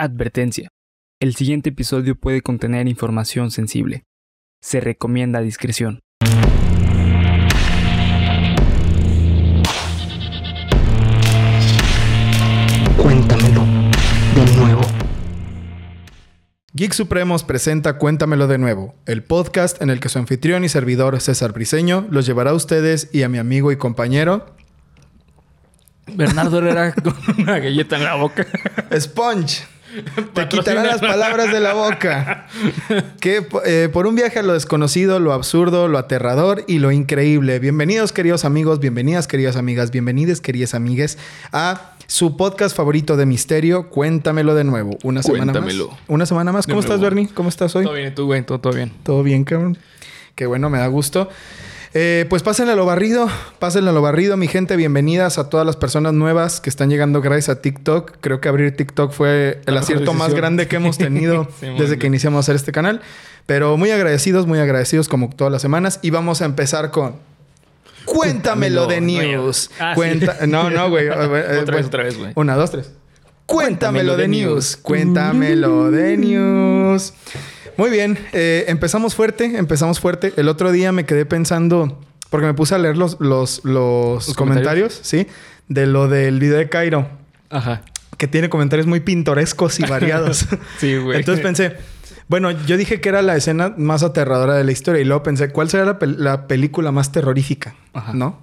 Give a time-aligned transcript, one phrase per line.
[0.00, 0.68] Advertencia.
[1.18, 4.04] El siguiente episodio puede contener información sensible.
[4.62, 5.98] Se recomienda discreción.
[12.96, 13.64] Cuéntamelo
[14.36, 14.82] de nuevo.
[16.74, 21.20] Geek Supremos presenta Cuéntamelo de nuevo, el podcast en el que su anfitrión y servidor
[21.20, 24.54] César Briseño los llevará a ustedes y a mi amigo y compañero
[26.14, 28.46] Bernardo Herrera con una galleta en la boca.
[28.96, 29.77] Sponge.
[30.34, 32.46] Te quitará las palabras de la boca.
[33.20, 37.58] Que eh, por un viaje a lo desconocido, lo absurdo, lo aterrador y lo increíble.
[37.58, 41.18] Bienvenidos, queridos amigos, bienvenidas, queridas amigas, bienvenidas, queridas amigues,
[41.52, 43.88] a su podcast favorito de misterio.
[43.90, 44.98] Cuéntamelo de nuevo.
[45.02, 45.88] Una semana Cuéntamelo.
[45.88, 45.98] más.
[46.06, 46.66] Una semana más.
[46.66, 47.14] De ¿Cómo estás, nuevo.
[47.14, 47.34] Bernie?
[47.34, 47.84] ¿Cómo estás hoy?
[47.84, 48.42] Todo bien, ¿y tú, güey?
[48.42, 48.92] Todo, todo bien.
[49.02, 49.78] Todo bien, cabrón.
[50.34, 51.28] Qué bueno, me da gusto.
[52.00, 54.76] Eh, pues pásenle a lo barrido, pásenle a lo barrido, mi gente.
[54.76, 58.18] Bienvenidas a todas las personas nuevas que están llegando gracias a TikTok.
[58.20, 61.86] Creo que abrir TikTok fue el La acierto más grande que hemos tenido Sí, desde
[61.86, 61.98] bien.
[61.98, 63.00] que iniciamos a hacer este canal.
[63.46, 65.98] Pero muy agradecidos, muy agradecidos como todas las semanas.
[66.00, 67.16] Y vamos a empezar con...
[68.04, 69.68] Cuéntamelo de Cuéntamelo, news.
[69.76, 69.80] güey.
[69.90, 70.36] Ah, Cuenta...
[70.40, 70.46] sí.
[70.46, 71.06] No, no, güey.
[71.06, 72.32] Eh, Otra vez, bueno, otra vez, güey.
[72.36, 72.92] Una, dos, tres.
[73.44, 74.44] Cuéntamelo Cuéntamelo de de news.
[74.52, 74.76] news.
[74.76, 77.12] Cuéntamelo de news.
[77.78, 80.32] Muy bien, eh, empezamos fuerte, empezamos fuerte.
[80.36, 84.36] El otro día me quedé pensando, porque me puse a leer los, los, los ¿Los
[84.36, 85.26] comentarios, ¿sí?
[85.68, 87.08] De lo del video de Cairo,
[87.50, 87.82] Ajá.
[88.16, 90.46] que tiene comentarios muy pintorescos y variados.
[90.78, 91.18] Sí, güey.
[91.20, 91.76] Entonces pensé,
[92.28, 95.50] bueno, yo dije que era la escena más aterradora de la historia y luego pensé,
[95.50, 97.74] ¿cuál será la, pel- la película más terrorífica?
[97.92, 98.12] Ajá.
[98.12, 98.40] ¿No?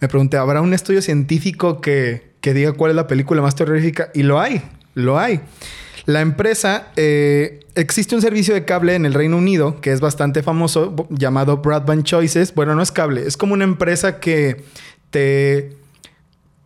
[0.00, 4.10] Me pregunté, ¿habrá un estudio científico que, que diga cuál es la película más terrorífica?
[4.12, 4.60] Y lo hay,
[4.92, 5.40] lo hay.
[6.04, 10.42] La empresa, eh, existe un servicio de cable en el Reino Unido que es bastante
[10.42, 12.54] famoso llamado Broadband Choices.
[12.54, 14.64] Bueno, no es cable, es como una empresa que
[15.10, 15.76] te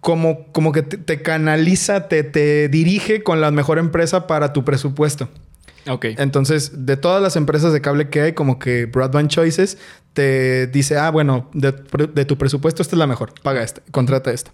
[0.00, 4.64] como, como que te, te canaliza, te, te dirige con la mejor empresa para tu
[4.64, 5.28] presupuesto.
[5.88, 6.06] Ok.
[6.18, 9.78] Entonces, de todas las empresas de cable que hay, como que Broadband Choices
[10.12, 11.72] te dice, ah, bueno, de,
[12.12, 14.50] de tu presupuesto esta es la mejor, paga esta, contrata esta.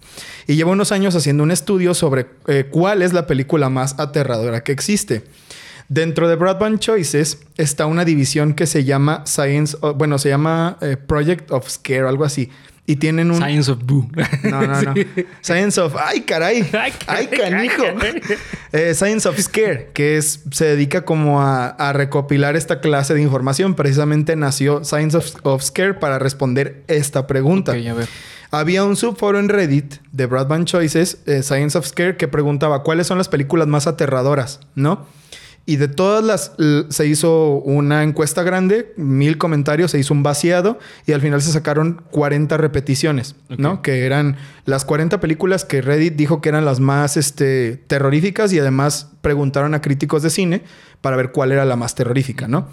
[0.47, 4.62] Y lleva unos años haciendo un estudio sobre eh, cuál es la película más aterradora
[4.62, 5.25] que existe.
[5.89, 10.97] Dentro de Broadband Choices está una división que se llama Science, bueno, se llama eh,
[10.97, 12.50] Project of Scare, algo así.
[12.87, 13.39] Y tienen un...
[13.39, 14.09] Science of Boo.
[14.43, 14.94] No, no, no.
[15.15, 15.27] Sí.
[15.41, 15.97] Science of...
[15.99, 16.69] ¡Ay, caray!
[16.73, 17.83] Ay, ¡Ay, caray, canijo!
[17.99, 18.23] caray.
[18.73, 23.23] Eh, Science of Scare, que es, se dedica como a, a recopilar esta clase de
[23.23, 23.75] información.
[23.75, 27.73] Precisamente nació Science of, of Scare para responder esta pregunta.
[27.73, 28.09] Ok, a ver.
[28.50, 33.06] Había un subforo en Reddit de Broadband Choices, eh, Science of Scare, que preguntaba cuáles
[33.06, 35.06] son las películas más aterradoras, ¿no?
[35.66, 36.52] Y de todas las,
[36.91, 41.52] se hizo una encuesta grande, mil comentarios, se hizo un vaciado y al final se
[41.52, 43.80] sacaron 40 repeticiones, ¿no?
[43.80, 44.36] Que eran
[44.66, 49.72] las 40 películas que Reddit dijo que eran las más este, terroríficas y además preguntaron
[49.75, 50.62] a críticos de cine
[51.00, 52.69] para ver cuál era la más terrorífica, ¿no?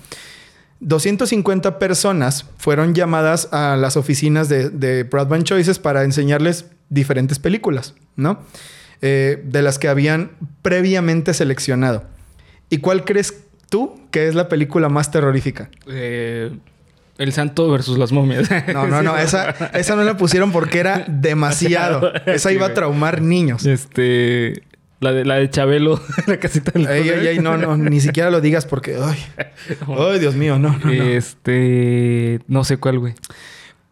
[0.81, 7.95] 250 personas fueron llamadas a las oficinas de, de Broadband Choices para enseñarles diferentes películas,
[8.15, 8.39] ¿no?
[9.01, 10.31] Eh, de las que habían
[10.61, 12.03] previamente seleccionado.
[12.71, 13.35] ¿Y cuál crees
[13.69, 15.69] tú que es la película más terrorífica?
[15.87, 16.51] Eh,
[17.17, 18.49] el santo versus las momias.
[18.73, 19.17] No, no, no.
[19.19, 22.13] Esa, esa no la pusieron porque era demasiado.
[22.25, 23.65] Esa iba a traumar niños.
[23.65, 24.63] Este.
[25.01, 28.29] La de, la de Chabelo, la casita del Ey, ey, ey, no, no, ni siquiera
[28.29, 28.97] lo digas porque.
[29.01, 29.17] Ay,
[29.87, 30.91] ay Dios mío, no, no, no.
[30.91, 32.39] Este.
[32.47, 33.15] No sé cuál, güey.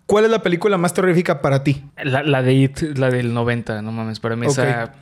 [0.10, 1.84] ¿Cuál es la película más terrorífica para ti?
[2.04, 4.20] La, la de It, la del 90, no mames.
[4.20, 4.54] Para mí Ok.
[4.54, 4.94] esa.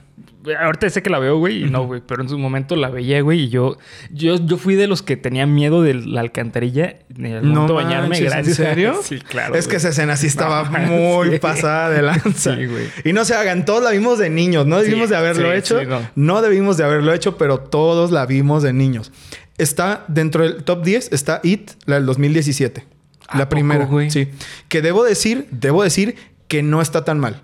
[0.62, 2.02] Ahorita sé que la veo, güey, y no, güey.
[2.06, 3.78] Pero en su momento la veía, güey, y yo,
[4.12, 6.96] yo, yo fui de los que tenía miedo de la alcantarilla.
[7.08, 9.00] De No bañarme, manches, ¿en serio?
[9.02, 9.56] sí, claro.
[9.56, 11.40] es que esa escena sí estaba No, muy sí.
[11.40, 12.56] pasada de lanza.
[12.58, 12.88] Sí, güey.
[13.06, 14.66] Y no se hagan, todos la vimos de niños.
[14.66, 15.84] No debimos Sí, de haberlo sí, hecho.
[15.86, 16.02] no.
[16.16, 16.42] no.
[16.42, 19.12] debimos de haberlo hecho, pero todos la vimos de niños.
[19.58, 22.97] Está dentro del top 10, está It, la del 2017.
[23.28, 23.86] ¿A La poco, primera.
[23.86, 24.10] güey?
[24.12, 24.30] Sí.
[24.70, 26.16] Que debo decir, debo decir
[26.48, 27.42] que no está tan mal.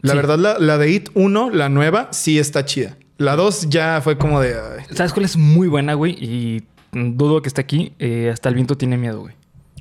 [0.00, 0.16] La Sí.
[0.16, 2.96] verdad, la, la de It 1, la nueva, sí está chida.
[3.18, 4.54] La 2 ya fue como de.
[4.54, 4.84] ay.
[4.94, 6.12] ¿Sabes cuál es muy buena, güey?
[6.20, 7.92] Y dudo que esté aquí.
[7.98, 9.34] Eh, hasta el viento tiene miedo, güey.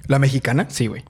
[0.08, 0.68] ¿La mexicana?
[0.70, 1.04] Sí, güey.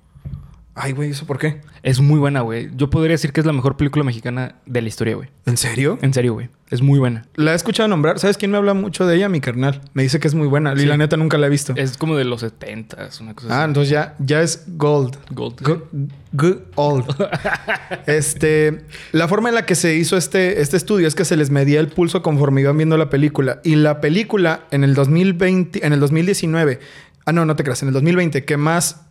[0.73, 1.59] Ay, güey, ¿eso por qué?
[1.83, 2.69] Es muy buena, güey.
[2.77, 5.27] Yo podría decir que es la mejor película mexicana de la historia, güey.
[5.45, 5.99] ¿En serio?
[6.01, 6.47] En serio, güey.
[6.69, 7.25] Es muy buena.
[7.35, 8.19] La he escuchado nombrar.
[8.19, 9.27] ¿Sabes quién me habla mucho de ella?
[9.27, 9.81] Mi carnal.
[9.93, 10.71] Me dice que es muy buena.
[10.73, 10.85] Y Sí.
[10.85, 11.73] la neta nunca la he visto.
[11.75, 13.67] Es como de los 70 una cosa Ah, así.
[13.67, 15.17] entonces ya, ya es gold.
[15.31, 15.61] Gold.
[15.61, 15.87] Go-
[16.31, 17.05] Good old.
[18.07, 21.49] este, la forma en la que se hizo este, este estudio es que se les
[21.49, 23.59] medía el pulso conforme iban viendo la película.
[23.63, 26.79] Y la película en el 2020, en el 2019,
[27.25, 29.01] ah, no, no te creas, en el 2020, que más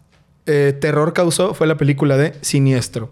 [0.50, 3.10] eh, terror causó fue la película de Siniestro.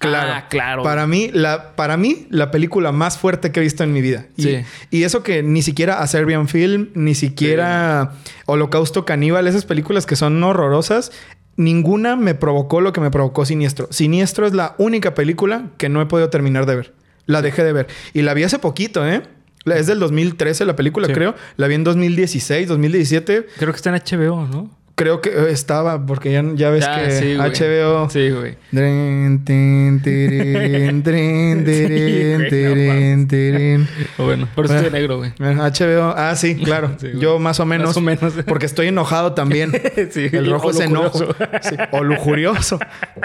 [0.00, 0.84] Claro, Ah, claro.
[0.84, 4.26] Para mí, la, para mí, la película más fuerte que he visto en mi vida.
[4.36, 4.56] Y, Sí.
[4.90, 8.12] y eso que ni siquiera A Serbian Film, ni siquiera
[8.46, 11.10] Holocausto Caníbal, esas películas que son horrorosas,
[11.56, 13.88] ninguna me provocó lo que me provocó Siniestro.
[13.90, 16.94] Siniestro es la única película que no he podido terminar de ver.
[17.26, 17.88] La dejé de ver.
[18.14, 19.22] Y la vi hace poquito, ¿eh?
[19.66, 21.12] Es del 2013 la película, Sí.
[21.12, 21.34] creo.
[21.56, 23.46] La vi en 2016, 2017.
[23.58, 24.70] Creo que está en HBO, ¿no?
[24.98, 27.36] Creo que eh, estaba, porque ya, ya ves Ya, que sí.
[27.36, 28.10] HBO...
[28.10, 28.56] Sí, güey.
[34.18, 35.30] O bueno, por eso estoy de negro, güey.
[35.38, 36.90] HBO, ah, sí, claro.
[36.98, 37.20] Sí, güey.
[37.20, 37.90] Yo más o menos.
[37.90, 38.34] Más o menos.
[38.48, 39.70] Porque estoy enojado también.
[40.10, 41.32] Sí, El rojo es enojo.
[41.62, 42.80] Sí, O lujurioso.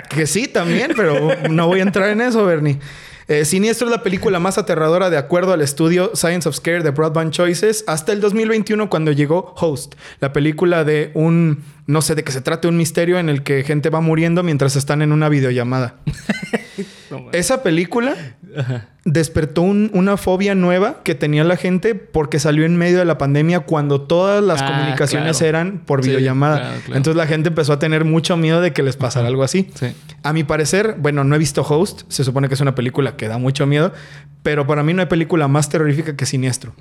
[0.10, 2.78] Que sí, también, pero no voy a entrar en eso, Bernie.
[3.28, 6.92] Eh, Siniestro es la película más aterradora de acuerdo al estudio Science of Scare de
[6.92, 12.24] Broadband Choices hasta el 2021 cuando llegó Host, la película de un, no sé de
[12.24, 15.30] qué se trate, un misterio en el que gente va muriendo mientras están en una
[15.30, 15.96] videollamada.
[17.12, 17.28] No.
[17.32, 18.16] Esa película
[19.06, 23.20] despertó un- una fobia nueva que tenía la gente porque salió en medio de la
[23.20, 25.50] pandemia cuando todas las Ah, comunicaciones claro.
[25.50, 26.58] eran por Sí, videollamada.
[26.60, 26.98] claro, claro.
[26.98, 29.70] Entonces la gente empezó a tener mucho miedo de que les pasara algo así.
[29.76, 29.88] Sí.
[30.24, 33.28] A mi parecer, bueno, no he visto Host, se supone que es una película que
[33.28, 33.94] da mucho miedo,
[34.42, 36.74] pero para mí no hay película más terrorífica que Siniestro.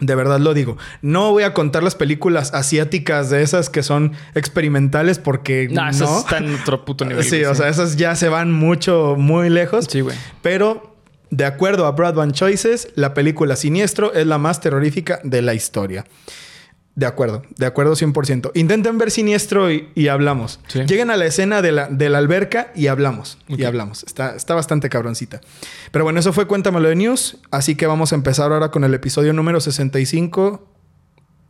[0.00, 0.76] De verdad lo digo.
[1.02, 5.90] No voy a contar las películas asiáticas de esas que son experimentales porque No, no.
[5.90, 7.24] eso está en otro puto nivel.
[7.24, 9.86] Sí, güey, o sea, esas ya se van mucho, muy lejos.
[9.88, 10.16] Sí, güey.
[10.42, 10.94] Pero,
[11.30, 16.04] de acuerdo a Broadband Choices, la película Siniestro es la más terrorífica de la historia.
[16.96, 18.52] De acuerdo, de acuerdo 100%.
[18.54, 20.60] Intenten ver Siniestro y, y hablamos.
[20.68, 20.84] Sí.
[20.86, 23.38] Lleguen a la escena de la, de la alberca y hablamos.
[23.48, 24.04] Y hablamos.
[24.04, 25.40] Está, está bastante cabroncita.
[25.90, 27.38] Pero bueno, eso fue Cuéntamelo de News.
[27.50, 30.68] Así que vamos a empezar ahora con el episodio número 65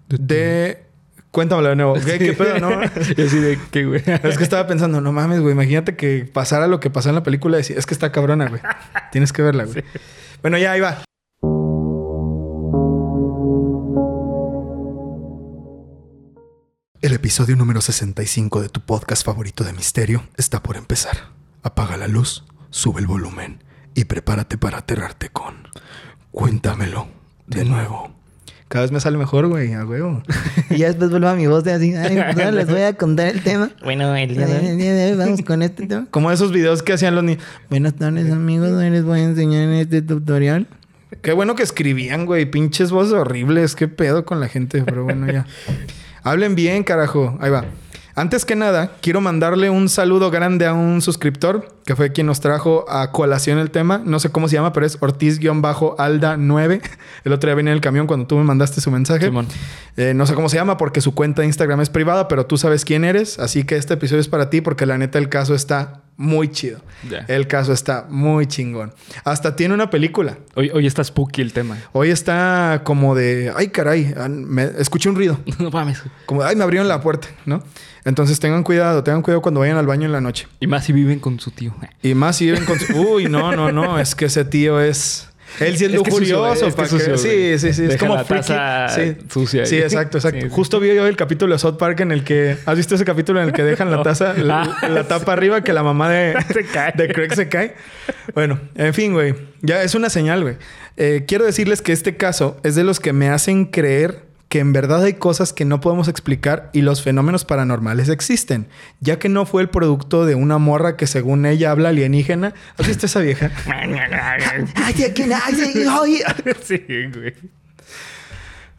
[0.08, 0.82] de...
[1.30, 1.94] Cuéntamelo de nuevo.
[1.94, 2.80] ¿Qué, qué pedo, no?
[2.96, 4.02] Así de qué, güey.
[4.22, 5.52] Es que estaba pensando, no mames, güey.
[5.52, 8.62] Imagínate que pasara lo que pasó en la película es que está cabrona, güey.
[9.12, 9.84] Tienes que verla, güey.
[10.40, 11.02] Bueno, ya ahí va.
[17.24, 21.30] Episodio número 65 de tu podcast favorito de misterio está por empezar.
[21.62, 25.54] Apaga la luz, sube el volumen y prepárate para aterrarte con
[26.32, 27.08] Cuéntamelo
[27.46, 28.14] de nuevo.
[28.68, 30.22] Cada vez me sale mejor, güey, a huevo.
[30.68, 33.28] Y ya después vuelvo a mi voz de así, ay, no les voy a contar
[33.28, 33.70] el tema.
[33.82, 36.06] Bueno, el El día de hoy vamos con este tema.
[36.10, 37.42] Como esos videos que hacían los niños.
[37.70, 40.66] Buenas tardes amigos, hoy les voy a enseñar en este tutorial.
[41.22, 42.44] Qué bueno que escribían, güey.
[42.44, 43.76] Pinches voces horribles.
[43.76, 44.82] Qué pedo con la gente.
[44.82, 45.46] Pero bueno, ya.
[46.24, 47.36] Hablen bien, carajo.
[47.40, 47.66] Ahí va.
[48.16, 52.40] Antes que nada, quiero mandarle un saludo grande a un suscriptor que fue quien nos
[52.40, 54.00] trajo a colación el tema.
[54.04, 56.80] No sé cómo se llama, pero es Ortiz-Alda9.
[57.24, 59.32] El otro día venía en el camión cuando tú me mandaste su mensaje.
[59.96, 62.56] Eh, no sé cómo se llama porque su cuenta de Instagram es privada, pero tú
[62.56, 63.38] sabes quién eres.
[63.40, 66.80] Así que este episodio es para ti porque la neta el caso está muy chido.
[67.28, 68.92] El caso está muy chingón.
[69.24, 70.38] Hasta tiene una película.
[70.54, 71.76] Hoy, hoy está spooky el tema.
[71.92, 75.38] Hoy está como de, ay caray, ah, me, escuché un ruido.
[75.58, 76.02] No mames.
[76.26, 77.62] Como, de, ay, me abrieron la puerta, ¿no?
[78.04, 80.46] Entonces tengan cuidado, tengan cuidado cuando vayan al baño en la noche.
[80.60, 81.74] Y más si viven con su tío.
[82.02, 82.92] Y más si viven con su...
[82.94, 85.30] Uy, no, no, no, es que ese tío es...
[85.60, 86.66] Él sí es, Es lujurioso.
[86.66, 87.18] es que sucio, que-.
[87.18, 87.84] Sí, sí, sí.
[87.84, 89.16] Es como la taza Sí.
[89.30, 90.40] sucia Sí, exacto, exacto.
[90.40, 90.52] Sí, sí.
[90.54, 92.56] Justo vi yo el capítulo de South Park en el que...
[92.66, 95.62] ¿Has visto ese capítulo en el que dejan la taza, la, Ah, la tapa arriba
[95.62, 96.92] que la mamá de, Se cae.
[96.96, 97.74] de Craig se cae?
[98.34, 99.34] Bueno, en fin, güey.
[99.62, 100.56] Ya es una señal, güey.
[100.96, 104.22] Eh, quiero decirles que este caso es de los que me hacen creer
[104.54, 108.68] que en verdad hay cosas que no podemos explicar y los fenómenos paranormales existen,
[109.00, 112.54] ya que no fue el producto de una morra que según ella habla alienígena.
[112.78, 113.50] ¿Has visto esa vieja?
[116.62, 116.78] Sí,
[117.12, 117.34] güey.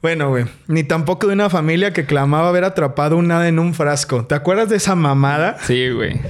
[0.02, 3.74] Bueno, güey, ni tampoco de una familia que clamaba haber atrapado un hada en un
[3.74, 4.26] frasco.
[4.26, 5.58] ¿Te acuerdas de esa mamada?
[5.68, 6.22] Sí, güey.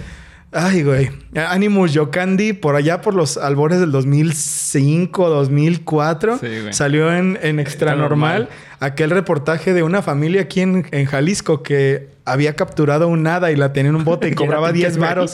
[0.57, 1.09] Ay, güey.
[1.35, 6.73] Animus Yokandi, por allá por los albores del 2005, 2004, Sí, güey.
[6.73, 8.49] salió en, en Extra Normal Normal.
[8.79, 13.57] aquel reportaje de una familia aquí en, en Jalisco que había capturado un hada y
[13.57, 15.33] la tenía en un bote y cobraba pinche 10 varos.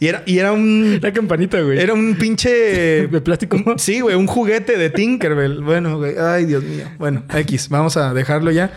[0.00, 0.98] Y era, y era un...
[1.02, 1.78] La campanita, güey.
[1.78, 2.48] Era un pinche...
[3.08, 3.58] de plástico.
[3.76, 5.62] Sí, güey, un juguete de Tinkerbell.
[5.62, 6.86] Bueno, güey, ay, Dios mío.
[6.98, 8.70] Bueno, X, vamos a dejarlo ya.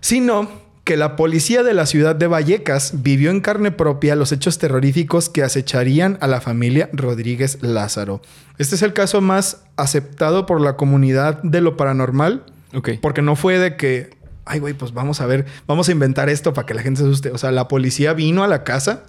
[0.00, 0.48] Sino
[0.88, 5.28] que la policía de la ciudad de Vallecas vivió en carne propia los hechos terroríficos
[5.28, 8.22] que acecharían a la familia Rodríguez Lázaro.
[8.56, 12.42] Este es el caso más aceptado por la comunidad de lo paranormal,
[12.72, 12.92] Ok.
[13.02, 14.16] porque no fue de que,
[14.46, 17.06] ay, güey, pues vamos a ver, vamos a inventar esto para que la gente se
[17.06, 17.32] asuste.
[17.32, 19.02] O sea, la policía vino a la casa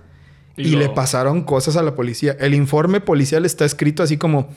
[0.57, 2.35] y, lo- le pasaron cosas a la policía.
[2.41, 4.49] El informe policial está escrito así como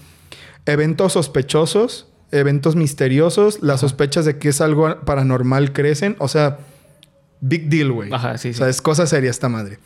[0.66, 6.16] eventos sospechosos, eventos misteriosos, las sospechas de que es algo paranormal crecen.
[6.18, 6.58] O sea,
[7.42, 8.10] big deal, güey.
[8.12, 8.58] Ajá, sí, O sí.
[8.58, 9.78] sea, es cosa seria esta madre.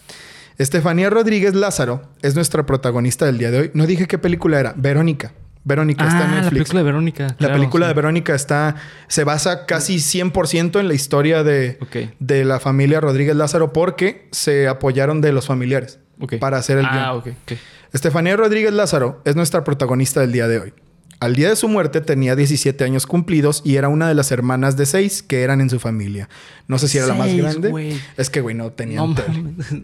[0.59, 3.71] Estefanía Rodríguez Lázaro es nuestra protagonista del día de hoy.
[3.75, 4.73] No dije qué película era.
[4.77, 5.33] Verónica.
[5.65, 6.53] Verónica está en Ah, la Netflix.
[6.53, 7.23] película de Verónica.
[7.27, 7.89] La claro, película sí.
[7.89, 8.77] de Verónica está...
[9.09, 12.15] Se basa casi 100% en la historia de, Ok.
[12.21, 16.37] de la familia Rodríguez Lázaro porque se apoyaron de los familiares Ok.
[16.39, 17.35] para hacer el Ah, guion.
[17.35, 17.59] ok, ok.
[17.93, 20.73] Estefanía Rodríguez Lázaro es nuestra protagonista del día de hoy.
[21.19, 24.77] Al día de su muerte tenía 17 años cumplidos y era una de las hermanas
[24.77, 26.29] de seis que eran en su familia.
[26.69, 27.97] No sé si era la más grande.
[28.19, 29.15] Es que, güey, no tenían No.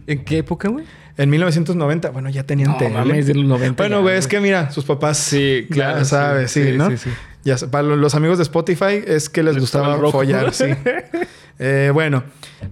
[0.05, 0.85] ¿En qué época, güey?
[1.17, 2.91] En 1990, bueno, ya tenían No tele.
[2.91, 5.17] mames, de los 90 Bueno, güey, es que mira, sus papás.
[5.17, 6.89] Sí, claro, Ya sí, sabes, sí, sí, ¿no?
[6.91, 7.09] sí, sí.
[7.43, 10.65] Ya para los amigos de Spotify es que les, Les gustaba follar, sí.
[11.59, 12.23] Eh, bueno,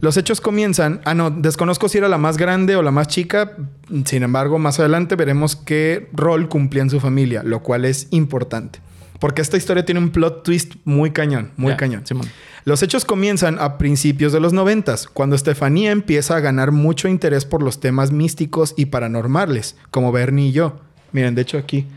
[0.01, 1.01] los hechos comienzan.
[1.05, 3.55] Ah, no, desconozco si era la más grande o la más chica.
[4.05, 8.79] Sin embargo, más adelante veremos qué rol cumplía en su familia, lo cual es importante.
[9.19, 12.05] Porque esta historia tiene un plot twist muy cañón, muy cañón.
[12.07, 12.27] Simón.
[12.63, 17.45] Los hechos comienzan a principios de los noventas, cuando Estefanía empieza a ganar mucho interés
[17.45, 20.79] por los temas místicos y paranormales, como Bernie y yo.
[21.11, 21.87] Miren, de hecho aquí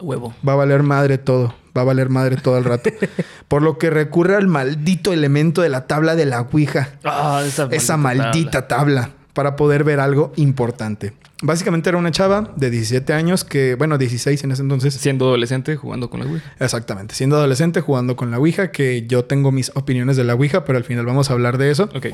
[0.00, 0.34] Huevo.
[0.46, 2.90] va a valer madre todo, va a valer madre todo el rato.
[3.48, 7.68] por lo que recurre al maldito elemento de la tabla de la Ouija, Ah, esa,
[7.70, 11.14] esa maldita tabla, para poder ver algo importante.
[11.40, 15.76] Básicamente era una chava de 17 años que, bueno, 16 en ese entonces, Siendo adolescente
[15.76, 16.52] jugando con la Ouija.
[16.58, 20.64] Exactamente, siendo adolescente jugando con la Ouija, que yo tengo mis opiniones de la Ouija,
[20.64, 21.84] pero al final vamos a hablar de eso.
[21.94, 22.06] Ok.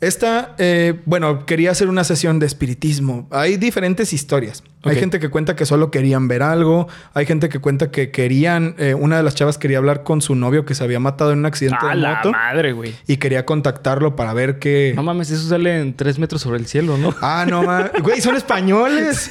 [0.00, 3.26] Esta, eh, bueno, quería hacer una sesión de espiritismo.
[3.30, 4.62] Hay diferentes historias.
[4.84, 6.86] Hay gente que cuenta que solo querían ver algo.
[7.12, 10.36] Hay gente que cuenta que querían, eh, una de las chavas quería hablar con su
[10.36, 12.94] novio que se había matado en un accidente Ah, de la moto madre, güey.
[13.08, 14.92] y quería contactarlo para ver qué...
[14.94, 17.12] No mames, eso sale en tres metros sobre el cielo, ¿no?
[17.20, 17.90] Ah, no mames.
[18.02, 19.30] Güey, son españoles.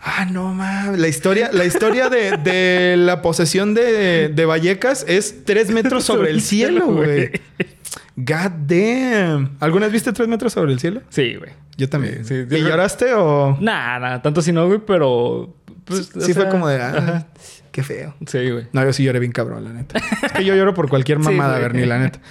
[0.00, 1.00] Ah, no mames.
[1.00, 6.30] La historia, la historia de, de la posesión de, de Vallecas es tres metros sobre
[6.30, 7.30] el cielo, güey.
[8.16, 9.56] God damn.
[9.60, 11.02] ¿Alguna vez viste tres metros sobre el cielo?
[11.08, 11.50] Sí, güey.
[11.76, 12.24] Yo también.
[12.24, 12.56] Sí, sí.
[12.56, 13.58] ¿Y lloraste o...?
[13.60, 15.54] Nah, nah, tanto si no, güey, pero.
[15.84, 16.80] Pues, sí fue como de...
[16.80, 17.26] ah,
[17.72, 18.14] qué feo.
[18.26, 18.66] Sí, güey.
[18.72, 19.98] No, yo sí lloré bien cabrón, la neta.
[20.22, 21.58] Es que yo lloro por cualquier mamada.
[21.58, 22.20] Bernie, la neta.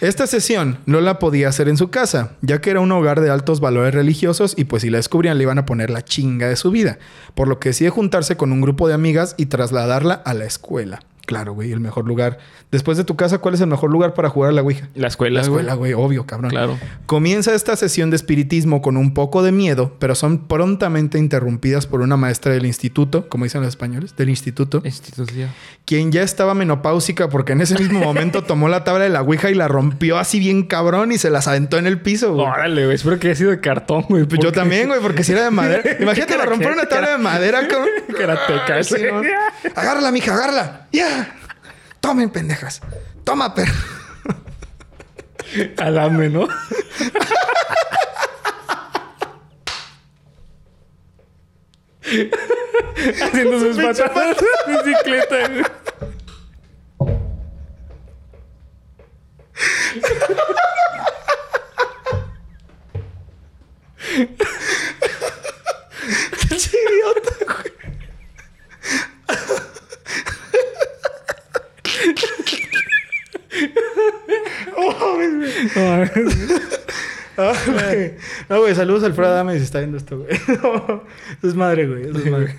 [0.00, 3.30] Esta sesión no la podía hacer en su casa, ya que era un hogar de
[3.30, 6.56] altos valores religiosos y pues si la descubrían le iban a poner la chinga de
[6.56, 6.98] su vida,
[7.34, 11.00] por lo que decide juntarse con un grupo de amigas y trasladarla a la escuela.
[11.26, 12.38] Claro, güey, el mejor lugar.
[12.70, 14.88] Después de tu casa, ¿cuál es el mejor lugar para jugar a la Ouija?
[14.94, 16.50] La escuela, La escuela, güey, obvio, cabrón.
[16.50, 16.78] Claro.
[17.06, 22.00] Comienza esta sesión de espiritismo con un poco de miedo, pero son prontamente interrumpidas por
[22.02, 25.50] una maestra del instituto, como dicen los españoles, del instituto, Institución.
[25.86, 29.50] quien ya estaba menopáusica porque en ese mismo momento tomó la tabla de la Ouija
[29.50, 32.46] y la rompió así bien cabrón y se las aventó en el piso, güey.
[32.46, 32.94] Órale, güey.
[32.96, 34.26] Espero que haya sido de cartón, güey.
[34.40, 35.82] Yo también, güey, porque si era de madera.
[36.00, 37.88] Imagínate la romper una tabla de madera, cabrón.
[38.18, 38.96] Karateca, Sí.
[39.74, 40.86] Agárrala, mija, agárrala.
[40.92, 41.13] Ya.
[42.04, 42.82] Tomen, pendejas.
[43.24, 43.72] Toma, perro.
[45.78, 46.46] Adame, ¿no?
[53.22, 54.44] Haciendo sus patadas de
[54.84, 55.64] bicicleta, güey.
[66.48, 67.74] Pinche idiota, güey.
[77.36, 78.14] Ah, güey.
[78.48, 80.30] No, güey, saludos a Alfredo Adame si está viendo esto, güey.
[80.62, 81.02] No,
[81.38, 82.02] eso es madre, güey.
[82.08, 82.54] Eso es madre.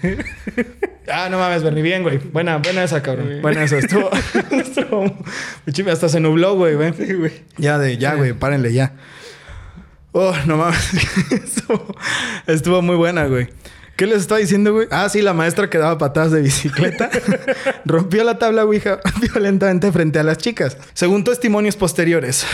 [1.12, 1.84] Ah, no mames, Bernie.
[1.84, 2.18] Bien, güey.
[2.18, 3.42] Buena, buena esa, cabrón.
[3.42, 3.77] Buena esa.
[3.77, 4.10] Estuvo...
[4.51, 5.92] estuvo...
[5.92, 7.32] Hasta se nubló, güey, güey.
[7.58, 7.98] Ya, de...
[7.98, 8.34] Ya, güey.
[8.34, 8.94] Párenle, ya.
[10.12, 10.94] Oh, no mames.
[11.32, 11.96] estuvo...
[12.48, 13.50] estuvo muy buena, güey.
[13.96, 14.88] ¿Qué les estaba diciendo, güey?
[14.92, 17.10] Ah, sí, la maestra que daba patadas de bicicleta
[17.86, 20.77] rompió la tabla Ouija violentamente frente a las chicas.
[20.94, 22.46] Según testimonios posteriores,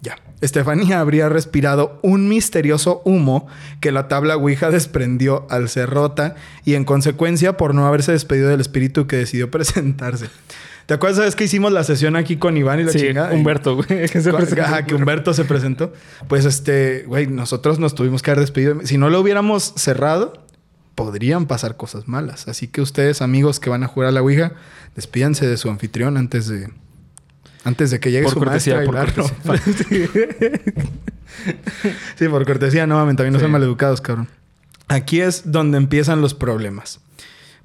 [0.00, 3.48] ya, Estefanía habría respirado un misterioso humo
[3.80, 8.48] que la tabla Ouija desprendió al ser rota y en consecuencia por no haberse despedido
[8.48, 10.26] del espíritu que decidió presentarse.
[10.86, 13.34] ¿Te acuerdas sabes que hicimos la sesión aquí con Iván y la Sí, chingada?
[13.34, 14.08] Humberto, güey.
[14.08, 14.30] que se.
[14.30, 15.92] Ajá, que Humberto se presentó.
[16.28, 18.78] Pues este, güey, nosotros nos tuvimos que haber despedido.
[18.84, 20.32] Si no lo hubiéramos cerrado,
[20.94, 22.48] podrían pasar cosas malas.
[22.48, 24.52] Así que ustedes, amigos que van a jugar a la Ouija,
[24.96, 26.70] despídanse de su anfitrión antes de
[27.68, 29.22] antes de que llegue Por su cortesía, maestra.
[29.44, 30.08] por cortesía.
[32.16, 33.42] Sí, por cortesía, no mames, también no Sí.
[33.42, 34.28] sean maleducados, cabrón.
[34.88, 37.00] Aquí es donde empiezan los problemas.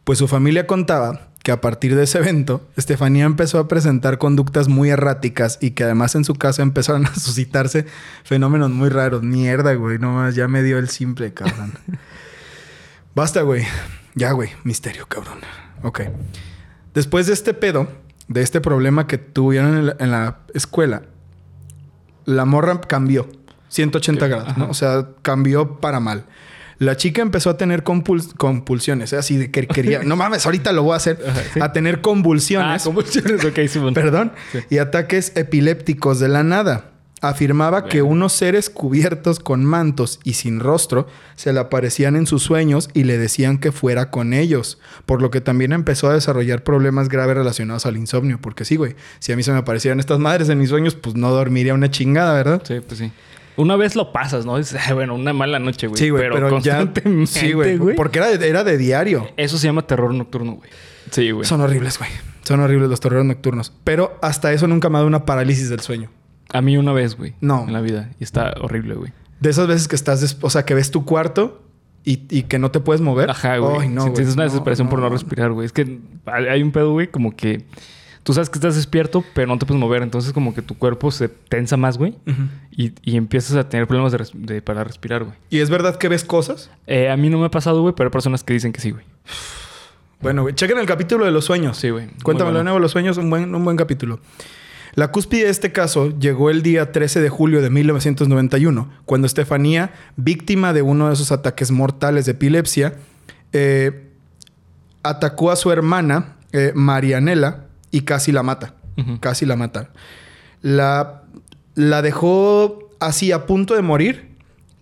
[0.03, 4.67] Pues su familia contaba que a partir de ese evento, Estefanía empezó a presentar conductas
[4.67, 7.85] muy erráticas y que además en su casa empezaron a suscitarse
[8.23, 9.23] fenómenos muy raros.
[9.23, 11.73] Mierda, güey, no más, ya me dio el simple, cabrón.
[13.15, 13.65] Basta, güey.
[14.15, 15.39] Ya, güey, misterio, cabrón.
[15.81, 16.01] Ok.
[16.93, 17.87] Después de este pedo,
[18.27, 21.03] de este problema que tuvieron en la, en la escuela,
[22.25, 23.23] la morra cambió.
[23.23, 23.27] O
[23.69, 24.69] 180 grados, ¿no?
[24.69, 26.25] O sea, cambió para mal.
[26.79, 29.17] La chica empezó a tener compuls- compulsiones, ¿eh?
[29.17, 31.59] así de que quería, no mames, ahorita lo voy a hacer, Ajá, sí.
[31.61, 33.43] a tener Ah, convulsiones, convulsiones.
[33.45, 33.59] Ok,
[33.93, 34.59] perdón, Sí.
[34.69, 36.91] y ataques epilépticos de la nada.
[37.23, 42.43] Afirmaba que unos seres cubiertos con mantos y sin rostro se le aparecían en sus
[42.43, 46.65] sueños y le decían que fuera con ellos, por lo que también empezó a desarrollar
[46.65, 50.19] problemas graves relacionados al insomnio, porque sí, güey, si a mí se me aparecieran estas
[50.19, 52.61] madres en mis sueños, pues no dormiría una chingada, ¿verdad?
[52.67, 53.09] Sí, pues sí.
[53.55, 54.57] Una vez lo pasas, ¿no?
[54.57, 55.97] Dices, "Ah, bueno, una mala noche, güey.
[55.97, 56.79] Sí, güey, pero, ya.
[56.79, 57.95] constantemente, Sí, güey.
[57.95, 59.29] Porque era de, era de diario.
[59.37, 60.69] Eso se llama terror nocturno, güey.
[61.09, 61.47] Sí, güey.
[61.47, 62.09] Son horribles, güey.
[62.43, 63.71] Son horribles los terrores nocturnos.
[63.85, 66.09] Pero hasta eso nunca me ha dado una parálisis del sueño.
[66.51, 67.33] A mí una vez, güey.
[67.41, 67.63] No.
[67.67, 68.09] En la vida.
[68.19, 69.11] Y está horrible, güey.
[69.39, 71.61] De esas veces que estás, o sea, que ves tu cuarto
[72.05, 73.29] y, y que no te puedes mover.
[73.29, 73.89] Ajá, güey.
[73.89, 74.13] No, Si güey.
[74.15, 75.65] tienes una No, desesperación por no respirar, güey.
[75.65, 77.65] Es que hay un pedo, güey, como que
[78.23, 80.01] tú sabes que estás despierto, pero no te puedes mover.
[80.03, 82.15] Entonces, como que tu cuerpo se tensa más, güey.
[82.71, 85.35] Y, y empiezas a tener problemas de res- de- para respirar, güey.
[85.49, 86.69] ¿Y es verdad que ves cosas?
[86.87, 88.91] Eh, a mí no me ha pasado, güey, pero hay personas que dicen que sí,
[88.91, 89.03] güey.
[90.21, 91.77] Bueno, güey, chequen el capítulo de los sueños.
[91.77, 92.05] Sí, güey.
[92.05, 92.59] Muy Cuéntame bueno.
[92.59, 94.19] de nuevo los sueños, un buen, un buen capítulo.
[94.95, 99.91] La cúspide de este caso llegó el día 13 de julio de 1991, cuando Estefanía,
[100.17, 102.93] víctima de uno de esos ataques mortales de epilepsia,
[103.53, 104.09] eh,
[105.01, 108.75] atacó a su hermana, eh, Marianela, y casi la mata.
[109.19, 109.89] Casi la mata.
[110.61, 111.23] La,
[111.73, 114.33] la dejó así a punto de morir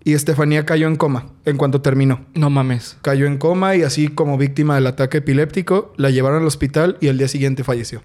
[0.04, 2.26] y Estefanía cayó en coma en cuanto terminó.
[2.34, 2.98] No mames.
[3.02, 7.08] Cayó en coma y así como víctima del ataque epiléptico, la llevaron al hospital y
[7.08, 8.02] al día siguiente falleció.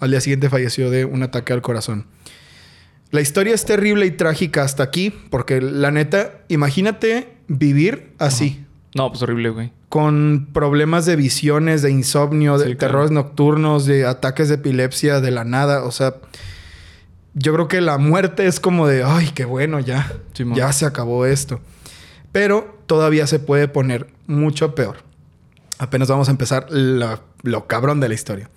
[0.00, 2.06] Al día siguiente falleció de un ataque al corazón.
[3.10, 8.64] La historia es terrible y trágica hasta aquí, porque la neta, imagínate vivir así,
[8.94, 9.72] No, pues horrible, güey.
[9.88, 12.78] con problemas de visiones, de insomnio, de Sí, claro.
[12.92, 15.82] terrores nocturnos, de ataques de epilepsia de la nada.
[15.84, 16.14] O sea,
[17.34, 20.12] yo creo que la muerte es como de, ay, qué bueno, ya,
[20.54, 21.60] ya se acabó esto.
[22.32, 24.98] Pero todavía se puede poner mucho peor.
[25.78, 28.48] Apenas vamos a empezar la- lo cabrón de la historia.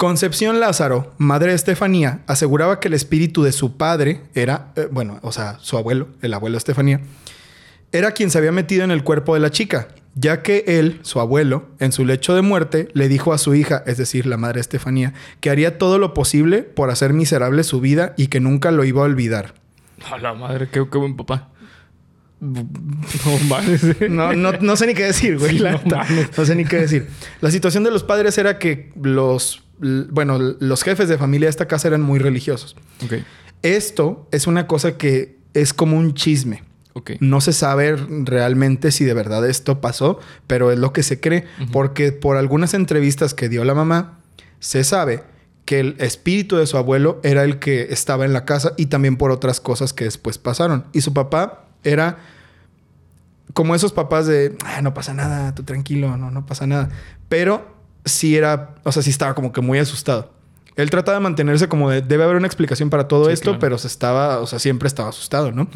[0.00, 5.18] Concepción Lázaro, madre de Estefanía, aseguraba que el espíritu de su padre era, eh, bueno,
[5.20, 7.02] o sea, su abuelo, el abuelo de Estefanía,
[7.92, 11.20] era quien se había metido en el cuerpo de la chica, ya que él, su
[11.20, 14.62] abuelo, en su lecho de muerte, le dijo a su hija, es decir, la madre
[14.62, 18.84] Estefanía, que haría todo lo posible por hacer miserable su vida y que nunca lo
[18.84, 19.52] iba a olvidar.
[20.10, 21.50] A la madre, qué, qué buen papá.
[22.40, 22.66] No
[24.78, 25.58] sé ni qué decir, güey.
[25.58, 25.64] Sí,
[26.38, 27.06] no sé ni qué decir.
[27.42, 31.66] La situación de los padres era que los, bueno, los jefes de familia de esta
[31.66, 32.76] casa eran muy religiosos.
[33.04, 33.14] Ok,
[33.62, 36.62] Esto es una cosa que es como un chisme.
[36.94, 37.12] ok.
[37.20, 41.44] No se sabe realmente si de verdad esto pasó, pero es lo que se cree,
[41.72, 44.18] porque por algunas entrevistas que dio la mamá,
[44.60, 45.22] se sabe
[45.64, 49.16] que el espíritu de su abuelo era el que estaba en la casa y también
[49.16, 50.84] por otras cosas que después pasaron.
[50.92, 52.18] Y su papá era
[53.54, 56.88] como esos papás de, "Ah, no pasa nada, tú tranquilo, no, no pasa nada.
[57.28, 60.32] Pero sí era, o sea, sí estaba como que muy asustado.
[60.76, 63.58] Él trataba de mantenerse como de, debe haber una explicación para todo Sí, esto, claro.
[63.58, 65.68] pero se estaba, o sea, siempre estaba asustado, ¿no?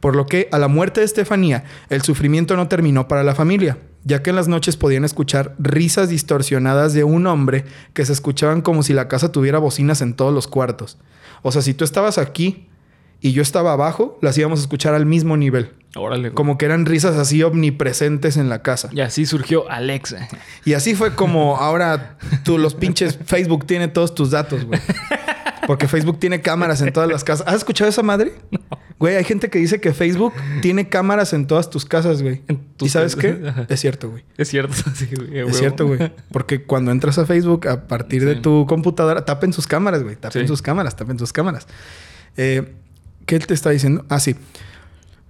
[0.00, 3.76] Por lo que a la muerte de Estefanía, el sufrimiento no terminó para la familia,
[4.04, 8.62] ya que en las noches podían escuchar risas distorsionadas de un hombre que se escuchaban
[8.62, 10.96] como si la casa tuviera bocinas en todos los cuartos.
[11.42, 12.68] O sea, si tú estabas aquí
[13.20, 15.72] y yo estaba abajo, las íbamos a escuchar al mismo nivel.
[15.96, 16.34] Órale, güey.
[16.34, 18.90] Como que eran risas así omnipresentes en la casa.
[18.92, 20.28] Y así surgió Alexa.
[20.64, 24.78] Y así fue como ahora tú, los pinches Facebook tiene todos tus datos, güey.
[25.66, 27.46] Porque Facebook tiene cámaras en todas las casas.
[27.48, 28.34] ¿Has escuchado esa madre?
[28.98, 32.42] Güey, hay gente que dice que Facebook tiene cámaras en todas tus casas, güey.
[32.80, 33.40] ¿Y sabes qué?
[33.48, 33.66] Ajá.
[33.68, 34.22] Es cierto, güey.
[34.36, 35.40] Es cierto, sí, güey.
[35.40, 36.12] a Es cierto, güey.
[36.30, 40.14] Porque cuando entras a Facebook, a partir de tu computadora, tapen sus cámaras, güey.
[40.16, 40.48] Tapen Sí.
[40.48, 41.66] sus cámaras, tapen sus cámaras.
[42.36, 42.74] Eh,
[43.26, 44.04] ¿Qué te está diciendo?
[44.08, 44.36] Ah, sí.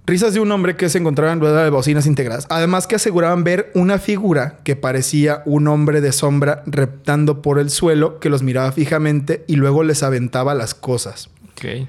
[0.05, 2.47] Risas de un hombre que se encontraba en rueda de bocinas integradas.
[2.49, 7.69] Además que aseguraban ver una figura que parecía un hombre de sombra reptando por el
[7.69, 11.29] suelo que los miraba fijamente y luego les aventaba las cosas.
[11.51, 11.87] Ok.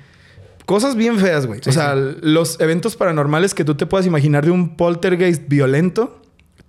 [0.66, 1.61] Cosas bien feas, güey.
[1.62, 6.21] Sí, o sea, los eventos paranormales que tú te puedas imaginar de un poltergeist violento,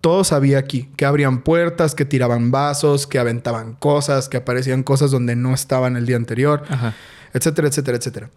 [0.01, 0.89] todos había aquí.
[0.97, 5.97] Que abrían puertas, que tiraban vasos, que aventaban cosas, que aparecían cosas donde no estaban
[5.97, 6.93] el día anterior, Ajá.
[7.33, 8.29] etcétera, etcétera, etcétera.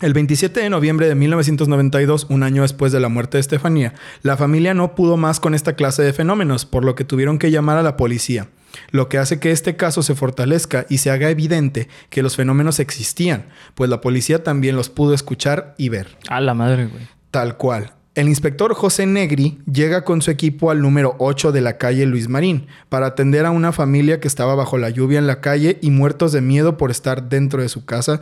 [0.00, 4.36] El 27 de noviembre de 1992, un año después de la muerte de Estefanía, la
[4.36, 7.78] familia no pudo más con esta clase de fenómenos, por lo que tuvieron que llamar
[7.78, 8.48] a la policía,
[8.90, 12.80] lo que hace que este caso se fortalezca y se haga evidente que los fenómenos
[12.80, 16.18] existían, pues la policía también los pudo escuchar y ver.
[16.28, 17.06] A la madre, güey.
[17.30, 17.92] Tal cual.
[18.16, 22.28] El inspector José Negri llega con su equipo al número 8 de la calle Luis
[22.28, 25.90] Marín para atender a una familia que estaba bajo la lluvia en la calle y
[25.90, 28.20] muertos de miedo por estar dentro de su casa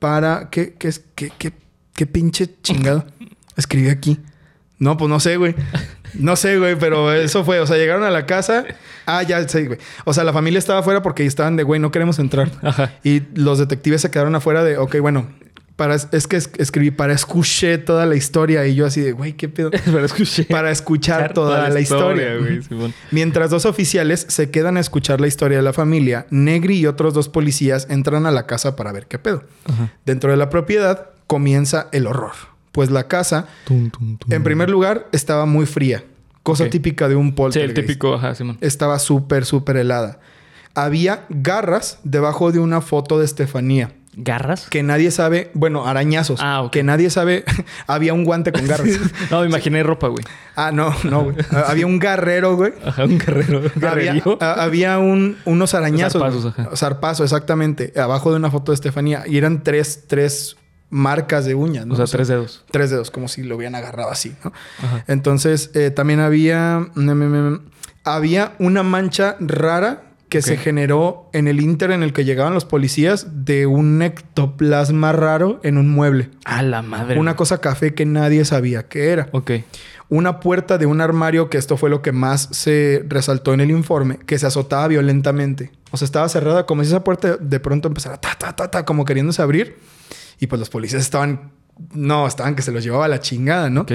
[0.00, 0.50] para...
[0.50, 1.52] ¿Qué, qué, es- qué, qué
[1.94, 3.04] ¿Qué pinche chingado
[3.56, 4.18] escribí aquí?
[4.78, 5.54] No, pues no sé, güey.
[6.14, 7.60] No sé, güey, pero eso fue.
[7.60, 8.64] O sea, llegaron a la casa.
[9.04, 9.78] Ah, ya sé, güey.
[10.06, 12.50] O sea, la familia estaba afuera porque estaban de, güey, no queremos entrar.
[12.62, 12.94] Ajá.
[13.04, 15.28] Y los detectives se quedaron afuera de, ok, bueno,
[15.80, 18.66] para, es que es- escribí, para escuchar toda la historia.
[18.66, 19.70] Y yo así de, güey, ¿qué pedo?
[19.90, 20.46] Para escuchar.
[20.48, 22.36] Para escuchar toda, la historia.
[22.36, 22.60] güey.
[23.10, 27.14] Mientras dos oficiales se quedan a escuchar la historia de la familia, Negri y otros
[27.14, 29.42] dos policías entran a la casa para ver qué pedo.
[29.64, 29.90] Ajá.
[30.04, 32.32] Dentro de la propiedad comienza el horror,
[32.72, 34.30] pues la casa, Tum, tum, tum.
[34.34, 36.04] en primer lugar, estaba muy fría,
[36.42, 37.78] cosa típica de un Sí, poltergeist.
[37.78, 38.58] el típico, ajá, Simón.
[38.60, 40.20] Estaba súper, súper helada.
[40.74, 43.92] Había garras debajo de una foto de Estefanía.
[44.16, 44.66] ¿Garras?
[44.68, 46.40] Que nadie sabe, bueno, arañazos.
[46.42, 46.72] Ah, ok.
[46.72, 47.44] Que nadie sabe.
[47.86, 48.88] Había un guante con garras.
[49.30, 50.24] No, me imaginé ropa, güey.
[50.56, 51.36] ah, no, no, güey.
[51.66, 52.72] Había un garrero, güey.
[52.84, 53.58] Ajá, un guerrero.
[53.76, 54.38] Había, guerrerío.
[54.40, 56.20] a- había un- unos arañazos.
[56.20, 56.76] Zarpazos, ajá.
[56.76, 57.92] Zarpazo, exactamente.
[57.96, 59.22] Abajo de una foto de Estefanía.
[59.26, 60.56] Y eran tres, tres
[60.90, 61.94] marcas de uñas, ¿no?
[61.94, 62.64] O sea, tres dedos.
[62.72, 64.52] Tres dedos, como si lo hubieran agarrado así, ¿no?
[64.82, 65.04] Ajá.
[65.06, 66.80] Entonces, eh, también había...
[66.96, 67.60] mm, mm, mm,
[68.02, 72.64] Había una mancha rara que se generó en el inter en el que llegaban los
[72.64, 76.30] policías de un ectoplasma raro en un mueble.
[76.44, 77.18] A la madre.
[77.18, 79.50] Una cosa café que nadie sabía qué era Ok.
[80.08, 83.70] una puerta de un armario, que esto fue lo que más se resaltó en el
[83.70, 85.72] informe, que se azotaba violentamente.
[85.90, 88.84] O sea, estaba cerrada como si esa puerta de pronto empezara ta, ta, ta, ta,
[88.84, 89.78] como queriéndose abrir.
[90.38, 91.50] Y pues los policías estaban,
[91.92, 93.86] no, estaban que se los llevaba la chingada, ¿no?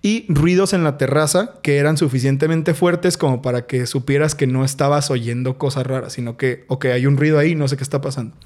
[0.00, 4.64] Y ruidos en la terraza que eran suficientemente fuertes como para que supieras que no
[4.64, 8.00] estabas oyendo cosas raras, sino que, ok, hay un ruido ahí, no sé qué está
[8.00, 8.36] pasando.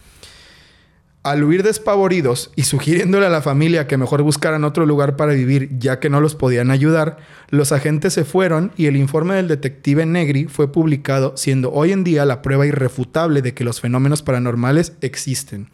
[1.23, 5.77] Al huir despavoridos y sugiriéndole a la familia que mejor buscaran otro lugar para vivir
[5.77, 7.17] ya que no los podían ayudar,
[7.49, 12.05] los agentes se fueron y el informe del detective Negri fue publicado siendo hoy en
[12.05, 15.69] día la prueba irrefutable de que los fenómenos paranormales existen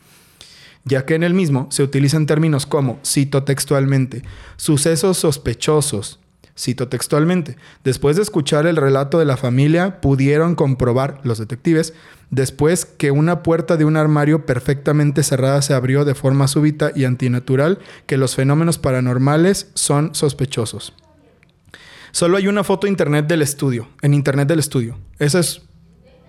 [0.85, 4.23] ya que en el mismo se utilizan términos como, cito textualmente,
[4.57, 6.19] sucesos sospechosos.
[6.55, 11.95] Cito textualmente, después de escuchar el relato de la familia, pudieron comprobar, los detectives,
[12.31, 17.05] después que una puerta de un armario perfectamente cerrada se abrió de forma súbita y
[17.05, 20.93] antinatural, que los fenómenos paranormales son sospechosos.
[22.11, 24.99] Solo hay una foto internet del estudio, en internet del estudio.
[25.19, 25.63] Esa es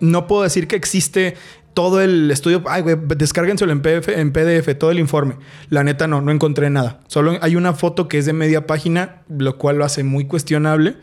[0.03, 1.35] no puedo decir que existe
[1.73, 2.63] todo el estudio.
[2.67, 5.35] Ay, güey, descárguenselo en PDF, en PDF, todo el informe.
[5.69, 6.99] La neta no, no encontré nada.
[7.07, 10.97] Solo hay una foto que es de media página, lo cual lo hace muy cuestionable.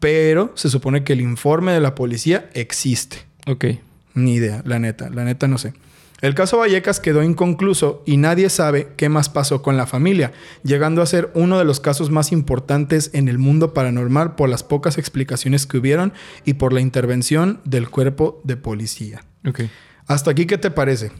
[0.00, 3.18] Pero se supone que el informe de la policía existe.
[3.46, 3.66] Ok.
[4.14, 5.74] Ni idea, la neta, la neta no sé.
[6.22, 10.30] El caso Vallecas quedó inconcluso y nadie sabe qué más pasó con la familia,
[10.62, 14.62] llegando a ser uno de los casos más importantes en el mundo paranormal por las
[14.62, 16.12] pocas explicaciones que hubieron
[16.44, 19.24] y por la intervención del cuerpo de policía.
[19.44, 19.62] Ok.
[20.06, 21.12] Hasta aquí, ¿qué te parece?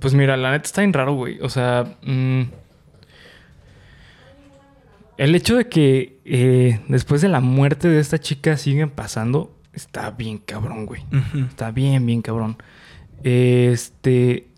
[0.00, 1.38] Pues mira, la neta está bien raro, güey.
[1.40, 2.42] O sea, mm,
[5.18, 10.10] el hecho de que eh, después de la muerte de esta chica siguen pasando, está
[10.10, 11.02] bien cabrón, güey.
[11.48, 12.56] Está bien, bien cabrón.
[13.22, 14.48] Este.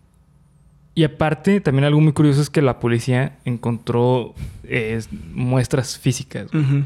[0.95, 4.99] Y aparte, también algo muy curioso es que la policía encontró eh,
[5.33, 6.51] muestras físicas.
[6.51, 6.83] güey.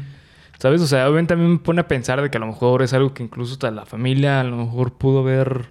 [0.64, 0.80] ¿Sabes?
[0.80, 3.12] O sea, obviamente también me pone a pensar de que a lo mejor es algo
[3.12, 5.66] que incluso hasta la familia a lo mejor pudo ver.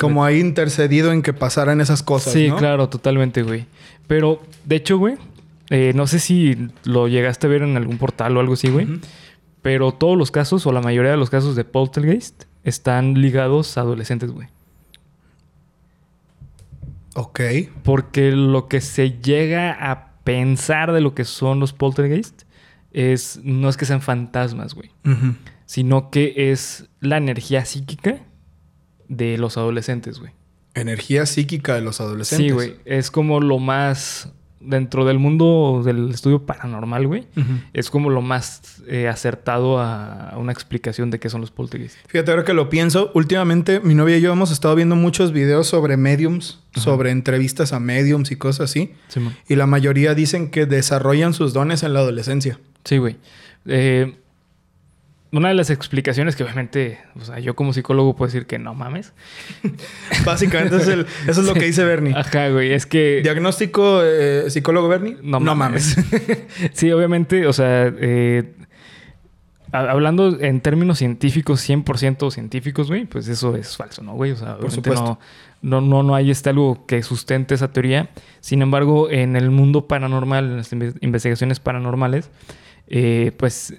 [0.00, 2.32] Como ha intercedido en que pasaran esas cosas.
[2.32, 2.56] Sí, ¿no?
[2.56, 3.66] claro, totalmente, güey.
[4.06, 5.16] Pero, de hecho, güey,
[5.68, 8.88] eh, no sé si lo llegaste a ver en algún portal o algo así, güey.
[9.60, 13.82] Pero todos los casos, o la mayoría de los casos de poltergeist, están ligados a
[13.82, 14.48] adolescentes, güey.
[17.14, 17.40] Ok.
[17.82, 22.47] Porque lo que se llega a pensar de lo que son los poltergeist
[22.92, 24.90] es no es que sean fantasmas, güey,
[25.66, 28.20] sino que es la energía psíquica
[29.08, 30.32] de los adolescentes, güey.
[30.74, 32.46] Energía psíquica de los adolescentes.
[32.46, 37.26] Sí, güey, es como lo más dentro del mundo del estudio paranormal, güey.
[37.72, 41.96] Es como lo más eh, acertado a, una explicación de qué son los poltergeist.
[42.06, 45.68] Fíjate, ahora que lo pienso, últimamente mi novia y yo hemos estado viendo muchos videos
[45.68, 48.92] sobre mediums, sobre entrevistas a mediums y cosas así.
[49.08, 49.34] Simón.
[49.48, 52.58] Y la mayoría dicen que desarrollan sus dones en la adolescencia.
[52.84, 53.16] Sí, güey.
[53.66, 54.16] Eh,
[55.30, 58.72] una de las explicaciones que obviamente, o sea, yo como psicólogo puedo decir que no
[58.74, 59.12] mames.
[60.24, 62.14] Básicamente es el- eso es lo que dice Bernie.
[62.16, 62.72] Ajá, güey.
[62.72, 63.20] Es que...
[63.22, 65.18] Diagnóstico eh, psicólogo Bernie.
[65.22, 65.96] No mames.
[66.72, 68.54] sí, obviamente, o sea, eh,
[69.72, 74.30] ha- hablando en términos científicos, 100% científicos, güey, pues eso es falso, ¿no, güey?
[74.32, 75.18] O sea, Por obviamente supuesto.
[75.60, 78.08] no, no, no, no hay este algo que sustente esa teoría.
[78.40, 82.30] Sin embargo, en el mundo paranormal, en las inve- investigaciones paranormales,
[82.88, 83.74] eh, pues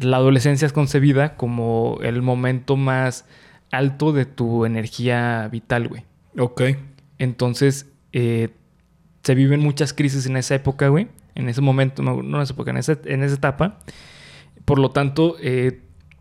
[0.00, 3.24] la adolescencia es concebida como el momento más
[3.70, 6.04] alto de tu energía vital, güey.
[6.38, 6.62] ok.
[7.18, 8.50] Entonces, eh,
[9.22, 11.08] se viven muchas crisis en esa época, güey.
[11.34, 13.78] En ese momento, no, no en esa época, en esa, en esa etapa.
[14.64, 15.80] Por lo tanto, eh,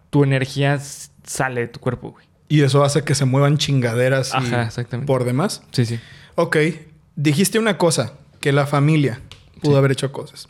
[0.09, 0.79] tu energía
[1.23, 2.25] sale de tu cuerpo, güey.
[2.47, 5.07] Y eso hace que se muevan chingaderas y Ajá, exactamente.
[5.07, 5.63] por demás.
[5.71, 5.99] Sí, sí.
[6.35, 6.57] Ok,
[7.15, 9.19] dijiste una cosa, que la familia
[9.61, 9.77] pudo Sí.
[9.77, 10.47] haber hecho cosas.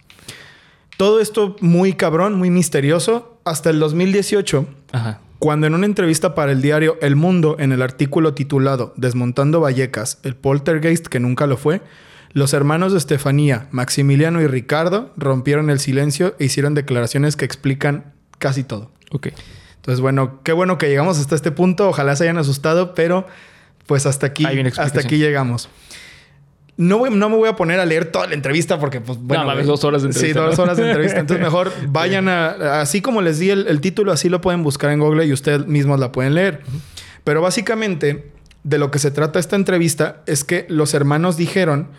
[0.97, 5.19] Todo esto muy cabrón, muy misterioso, hasta el 2018, Ajá.
[5.39, 10.19] cuando en una entrevista para el diario El Mundo, en el artículo titulado Desmontando Vallecas,
[10.23, 11.81] el poltergeist que nunca lo fue,
[12.31, 18.13] los hermanos de Estefanía, Maximiliano y Ricardo rompieron el silencio e hicieron declaraciones que explican
[18.39, 18.91] casi todo.
[19.11, 19.27] Ok.
[19.77, 21.87] Entonces, bueno, qué bueno que llegamos hasta este punto.
[21.87, 23.25] Ojalá se hayan asustado, pero
[23.85, 24.45] pues hasta aquí,
[24.77, 25.69] hasta aquí llegamos.
[26.77, 29.45] No, voy- no me voy a poner a leer toda la entrevista porque, pues, bueno.
[29.45, 29.63] güey.
[29.65, 30.63] dos horas de entrevista, Sí, dos ¿no?
[30.65, 31.19] horas de entrevista.
[31.19, 32.81] Entonces, mejor vayan a.
[32.81, 35.65] Así como les di el, el título, así lo pueden buscar en Google y ustedes
[35.67, 36.61] mismos la pueden leer.
[37.23, 38.31] Pero básicamente,
[38.63, 41.89] de lo que se trata esta entrevista es que los hermanos dijeron,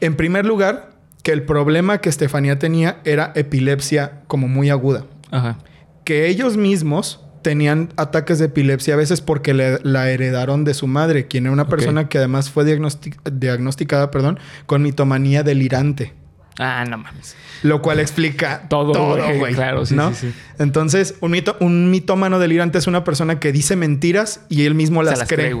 [0.00, 0.90] en primer lugar,
[1.22, 5.58] que el problema que Estefanía tenía era epilepsia como muy aguda Ajá.
[6.04, 10.88] que ellos mismos tenían ataques de epilepsia a veces porque le- la heredaron de su
[10.88, 16.12] madre, quien era una persona que además fue diagnosti- diagnosticada perdón, con mitomanía delirante.
[16.58, 17.36] Ah, no mames.
[17.62, 19.38] Lo cual explica Todo, todo, güey.
[19.38, 19.54] güey.
[19.54, 20.12] Claro, sí, ¿no?
[20.12, 20.34] sí, sí.
[20.58, 25.04] Entonces, un, mito, un mitómano delirante es una persona que dice mentiras y él mismo
[25.04, 25.54] las, las cree.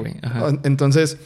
[0.64, 1.18] Entonces,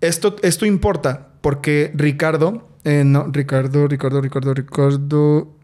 [0.00, 5.57] esto, esto importa porque Ricardo, eh, no, Ricardo, Ricardo, Ricardo, Ricardo.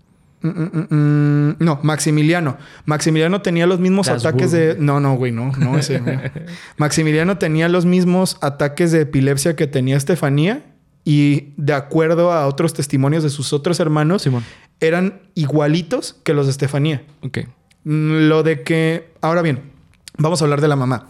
[0.49, 2.57] Mm, mm, mm, no, Maximiliano.
[2.85, 4.77] Maximiliano tenía los mismos ataques de.
[4.79, 6.01] No, no, güey, no, no ese.
[6.77, 10.65] Maximiliano tenía los mismos ataques de epilepsia que tenía Estefanía.
[11.07, 14.43] Y de acuerdo a otros testimonios de sus otros hermanos, Simón.
[14.81, 17.03] eran igualitos que los de Estefanía.
[17.23, 17.41] Ok.
[17.85, 19.13] Lo de que.
[19.21, 19.73] Ahora bien,
[20.17, 21.09] vamos a hablar de la mamá.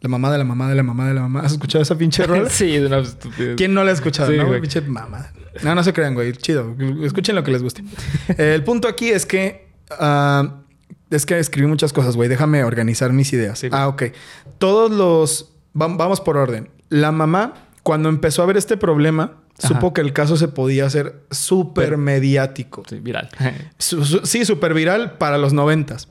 [0.00, 1.40] La mamá de la mamá de la mamá de la mamá.
[1.40, 2.48] ¿Has escuchado esa pinche rola?
[2.50, 3.56] sí, de una estupidez.
[3.56, 4.30] ¿Quién no la ha escuchado?
[4.30, 4.60] Sí, no, güey.
[4.60, 5.32] pinche mamá.
[5.62, 6.32] No, no se crean, güey.
[6.32, 6.76] Chido.
[7.02, 7.82] Escuchen lo que les guste.
[8.36, 9.68] El punto aquí es que.
[9.90, 10.60] ah,
[11.10, 12.28] es que escribí muchas cosas, güey.
[12.28, 13.58] Déjame organizar mis ideas.
[13.58, 14.04] Sí, ah, ok.
[14.58, 15.52] Todos los.
[15.74, 16.70] vam- vamos por orden.
[16.90, 19.68] La mamá, cuando empezó a ver este problema, Ajá.
[19.68, 22.84] supo que el caso se podía hacer súper mediático.
[22.88, 23.28] Sí, viral.
[23.78, 26.08] Sí, súper viral para los noventas.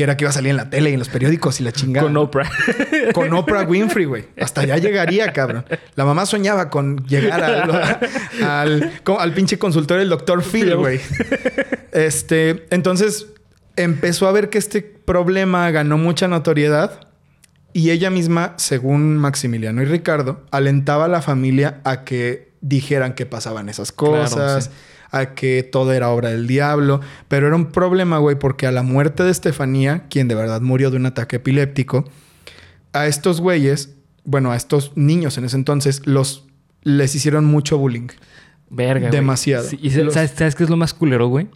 [0.00, 1.72] Que era que iba a salir en la tele y en los periódicos y la
[1.72, 2.06] chingada.
[2.06, 2.50] Con Oprah.
[3.12, 4.24] Con Oprah Winfrey, güey.
[4.40, 5.66] Hasta allá llegaría, cabrón.
[5.94, 7.42] La mamá soñaba con llegar
[8.42, 11.02] al, al, pinche consultorio del doctor Phil, güey.
[11.92, 13.26] Este, entonces
[13.76, 17.06] empezó a ver que este problema ganó mucha notoriedad
[17.74, 23.26] y ella misma, según Maximiliano y Ricardo, alentaba a la familia a que dijeran que
[23.26, 24.70] pasaban esas Claro, cosas, sí.
[25.10, 27.00] A que todo era obra del diablo.
[27.28, 30.90] Pero era un problema, güey, porque a la muerte de Estefanía, quien de verdad murió
[30.90, 32.04] de un ataque epiléptico,
[32.92, 33.94] a estos güeyes,
[34.24, 36.46] bueno, a estos niños en ese entonces, los
[36.82, 38.08] les hicieron mucho bullying.
[38.70, 39.10] Verga.
[39.10, 39.64] Demasiado.
[39.64, 41.48] Sí, y Los- ¿sabes, ¿sabes qué es lo más culero, güey?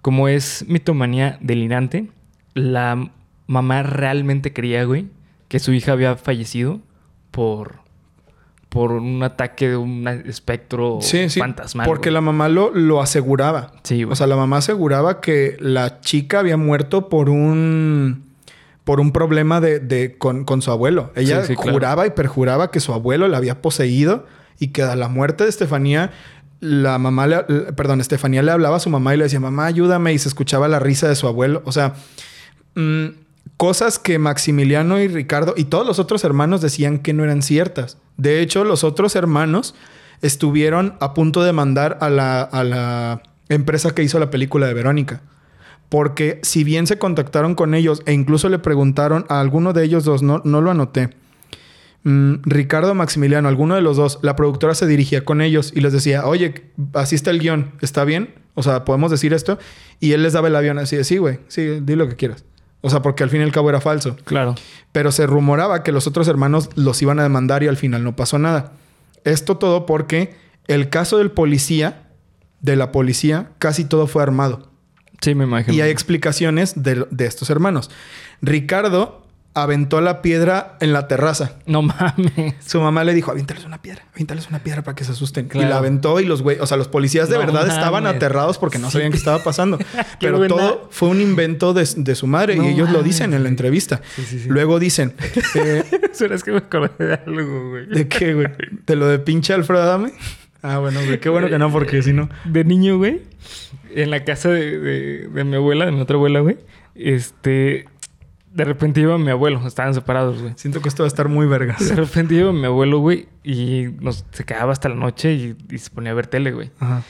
[0.00, 2.08] Como es mitomanía delirante,
[2.54, 3.12] la
[3.46, 5.06] mamá realmente creía, güey,
[5.48, 6.80] que su hija había fallecido
[7.30, 7.81] por,
[8.72, 11.38] por un ataque de un espectro Sí, sí.
[11.40, 11.86] fantasmal.
[11.86, 12.14] Porque güey.
[12.14, 13.72] la mamá lo, lo aseguraba.
[13.82, 14.12] Sí, güey.
[14.12, 18.24] O sea, la mamá aseguraba que la chica había muerto por un.
[18.84, 21.12] por un problema de, de- con, con su abuelo.
[21.16, 21.72] Ella Sí, sí, claro.
[21.72, 24.26] juraba y perjuraba que su abuelo la había poseído
[24.58, 26.10] y que a la muerte de Estefanía.
[26.60, 27.42] La mamá, le,
[27.76, 30.12] perdón, Estefanía le hablaba a su mamá y le decía, mamá, ayúdame.
[30.14, 31.60] Y se escuchaba la risa de su abuelo.
[31.66, 31.92] O sea,
[32.76, 33.06] mm,
[33.56, 37.98] cosas que Maximiliano y Ricardo y todos los otros hermanos decían que no eran ciertas.
[38.16, 39.74] De hecho, los otros hermanos
[40.20, 44.74] estuvieron a punto de mandar a la, a la empresa que hizo la película de
[44.74, 45.22] Verónica.
[45.88, 50.04] Porque si bien se contactaron con ellos e incluso le preguntaron a alguno de ellos
[50.04, 51.10] dos, no, no lo anoté.
[52.04, 55.92] Mm, Ricardo Maximiliano, alguno de los dos, la productora se dirigía con ellos y les
[55.92, 58.34] decía, oye, así está el guion, ¿está bien?
[58.54, 59.58] O sea, ¿podemos decir esto?
[60.00, 62.44] Y él les daba el avión así de, sí, güey, sí, di lo que quieras.
[62.82, 64.16] O sea, porque al fin y al cabo era falso.
[64.24, 64.54] Claro.
[64.90, 68.14] Pero se rumoraba que los otros hermanos los iban a demandar y al final no
[68.14, 68.72] pasó nada.
[69.24, 70.34] Esto todo porque
[70.66, 72.10] el caso del policía,
[72.60, 74.68] de la policía, casi todo fue armado.
[75.20, 75.76] Sí, me imagino.
[75.76, 77.90] Y hay explicaciones de, de estos hermanos.
[78.40, 79.21] Ricardo
[79.54, 81.56] aventó la piedra en la terraza.
[81.66, 82.54] No mames.
[82.66, 85.48] Su mamá le dijo, aviéntales una piedra, aviéntales una piedra para que se asusten.
[85.48, 85.66] Claro.
[85.66, 88.56] Y la aventó y los güey, o sea, los policías de No verdad estaban aterrados
[88.58, 88.94] porque no Sí.
[88.94, 89.78] sabían qué estaba pasando.
[90.20, 90.54] Pero buena.
[90.54, 93.48] todo fue un invento de, de su madre No y ellos lo dicen en la
[93.50, 94.00] entrevista.
[94.16, 94.48] Sí, sí, sí.
[94.48, 95.14] Luego dicen,
[95.54, 95.84] eh,
[96.30, 97.86] es que me acordé de algo, güey.
[97.88, 98.46] ¿de qué, güey?
[98.86, 100.12] ¿De lo de pinche Alfredo Adame?
[100.62, 102.30] Ah, bueno, güey, qué bueno que no, porque si no...
[102.44, 103.20] De niño, güey,
[103.94, 106.56] en la casa de, de- de mi abuela, de mi otra abuela, güey,
[106.94, 107.86] este,
[108.54, 110.52] de repente iba mi abuelo, estaban separados, güey.
[110.56, 111.88] Siento que esto va a estar muy vergas.
[111.88, 115.78] De repente iba mi abuelo, güey, y nos, se quedaba hasta la noche y, y
[115.78, 116.70] se ponía a ver tele, güey.
[116.78, 117.02] Ajá.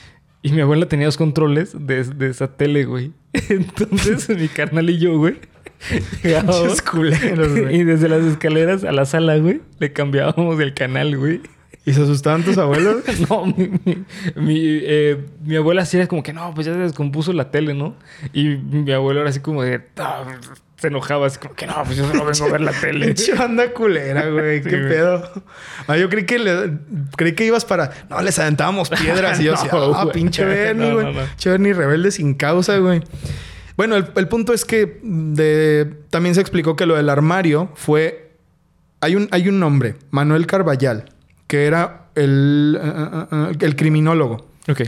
[0.45, 3.13] Y mi abuela tenía los controles de, de esa tele, güey.
[3.49, 5.37] Entonces, mi carnal y yo, güey.
[6.21, 7.77] llegábamos culeros, güey.
[7.77, 11.41] y desde las escaleras a la sala, güey, le cambiábamos el canal, güey.
[11.85, 13.03] ¿Y se asustaban tus abuelos?
[13.29, 16.79] No, mi, mi, mi, eh, mi abuela así era como que no, pues ya se
[16.79, 17.95] descompuso la tele, ¿no?
[18.31, 19.81] Y mi abuelo era así como de.
[20.83, 23.05] Se enojaba, así como que no, pues yo solo vengo a ver la tele.
[23.05, 24.61] Pinche banda culera, güey.
[24.61, 24.89] Sí, ¿Qué güey.
[24.89, 25.31] pedo?
[25.97, 26.71] Yo creí que le-
[27.15, 27.91] creí que ibas para.
[28.09, 29.39] No, les aventábamos piedras.
[29.39, 30.11] Y yo No, así, ah, güey.
[30.13, 31.13] pinche Bernie, No, güey.
[31.13, 33.01] Pinche Bernie rebelde sin causa, güey.
[33.77, 38.33] Bueno, el, el punto es que de, también se explicó que lo del armario fue.
[38.99, 41.05] Hay un, hay un nombre, Manuel Carballal,
[41.47, 44.49] que era el, ah, ah, ah, el criminólogo.
[44.67, 44.81] Ok.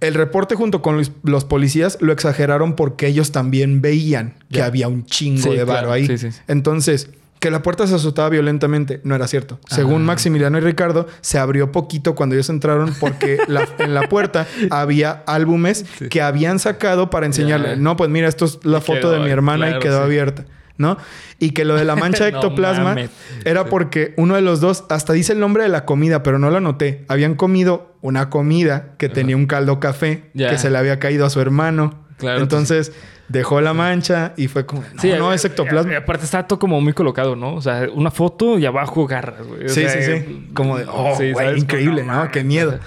[0.00, 4.88] El reporte junto con los, los policías lo exageraron porque ellos también veían que había
[4.88, 5.92] un chingo Sí, de varo claro.
[5.92, 6.06] ahí.
[6.06, 6.38] Sí, sí, sí.
[6.46, 9.60] Entonces, que la puerta se azotaba violentamente no era cierto.
[9.68, 10.06] Según Ah.
[10.06, 15.22] Maximiliano y Ricardo, se abrió poquito cuando ellos entraron porque la- en la puerta había
[15.26, 17.76] álbumes que habían sacado para enseñarle.
[17.76, 20.44] No, pues mira, esto es la Y foto quedó, de mi hermana y quedó abierta.
[20.78, 20.96] ¿No?
[21.40, 22.96] Y que lo de la mancha de ectoplasma
[23.44, 26.50] era porque uno de los dos, hasta dice el nombre de la comida, pero no
[26.50, 27.04] lo anoté.
[27.08, 31.30] Habían comido una comida que tenía un caldo café que se le había caído a
[31.30, 32.06] su hermano.
[32.18, 32.92] Claro, Entonces
[33.28, 35.92] dejó la mancha y fue como, no, Sí, no, eh, es ectoplasma.
[35.92, 37.54] eh, Aparte está todo como muy colocado, ¿no?
[37.54, 39.68] O sea, una foto y abajo garras, güey.
[39.68, 40.10] Sí, sea, sí, sí.
[40.12, 41.16] eh, Como de, oh,
[41.56, 42.28] increíble, ¿no?
[42.30, 42.78] Qué miedo.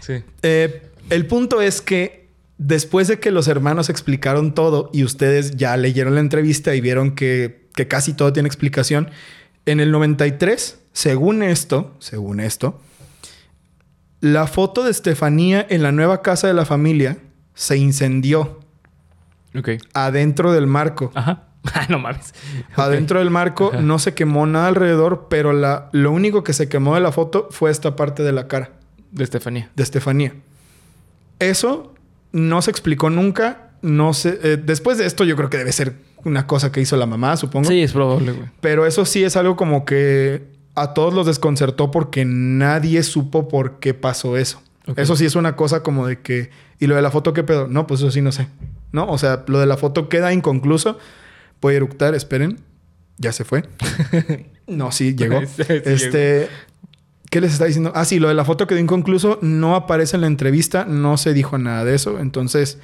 [0.00, 0.24] Sí.
[0.42, 2.19] Eh, el punto es que
[2.62, 7.14] después de que los hermanos explicaron todo y ustedes ya leyeron la entrevista y vieron
[7.14, 9.10] que, que casi todo tiene explicación,
[9.64, 12.78] en el 93, según esto, según esto,
[14.20, 17.16] la foto de Estefanía en la nueva casa de la familia
[17.54, 18.60] se incendió
[19.56, 19.70] Ok.
[19.94, 21.10] adentro del marco.
[21.14, 21.44] Ajá.
[21.74, 22.32] Ah, no mames.
[22.74, 23.82] Adentro del marco Ajá.
[23.82, 27.48] no se quemó nada alrededor, pero la, lo único que se quemó de la foto
[27.50, 28.70] fue esta parte de la cara.
[29.12, 29.70] De Estefanía.
[29.76, 30.34] de Estefanía.
[31.38, 31.92] Eso
[32.32, 33.70] no se explicó nunca.
[33.82, 34.38] No sé.
[34.42, 37.36] eh, después de esto, yo creo que debe ser una cosa que hizo la mamá,
[37.36, 37.68] supongo.
[37.68, 38.48] Sí, es probable, güey.
[38.60, 40.42] Pero eso sí es algo como que
[40.74, 44.62] a todos los desconcertó porque nadie supo por qué pasó eso.
[44.96, 46.50] Eso sí es una cosa como de que.
[46.78, 47.68] ¿Y lo de la foto qué pedo?
[47.68, 48.48] No, pues eso sí no sé.
[48.92, 49.06] ¿No?
[49.08, 50.98] O sea, lo de la foto queda inconcluso.
[51.60, 52.60] Puede eructar, esperen.
[53.18, 53.64] Ya se fue.
[54.70, 55.40] No, sí, llegó.
[55.46, 56.48] Sí, este.
[57.30, 57.92] ¿Qué les está diciendo?
[57.94, 59.38] Ah, sí, lo de la foto quedó inconcluso.
[59.40, 60.84] No aparece en la entrevista.
[60.84, 62.18] No se dijo nada de eso.
[62.18, 62.78] Entonces,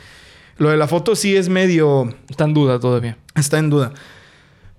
[0.56, 2.14] lo de la foto sí es medio.
[2.30, 3.18] Está en duda todavía.
[3.34, 3.92] Está en duda.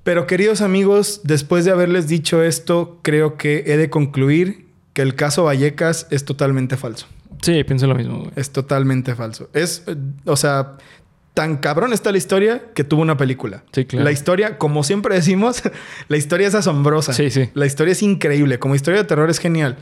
[0.03, 5.15] Pero queridos amigos, después de haberles dicho esto, creo que he de concluir que el
[5.15, 7.07] caso Vallecas es totalmente falso.
[7.41, 8.31] Sí, pienso lo mismo, güey.
[8.37, 9.49] Es totalmente falso.
[9.53, 10.77] Es, eh, o sea,
[11.37, 13.63] tan cabrón está la historia que tuvo una película.
[13.71, 14.03] Sí, claro.
[14.05, 15.61] La historia, como siempre decimos,
[16.07, 17.13] la historia es asombrosa.
[17.13, 17.51] Sí, sí.
[17.53, 18.57] La historia es increíble.
[18.57, 19.77] Como historia de terror es genial.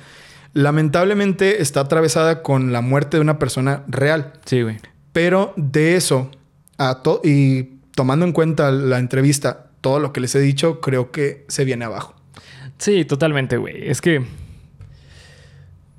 [0.54, 4.34] Lamentablemente está atravesada con la muerte de una persona real.
[4.46, 4.78] Sí, güey.
[5.14, 6.30] Pero de eso,
[6.78, 11.12] a to- y tomando en cuenta la entrevista, todo lo que les he dicho, creo
[11.12, 12.16] que se viene abajo.
[12.78, 13.90] Sí, totalmente, güey.
[13.90, 14.26] Es que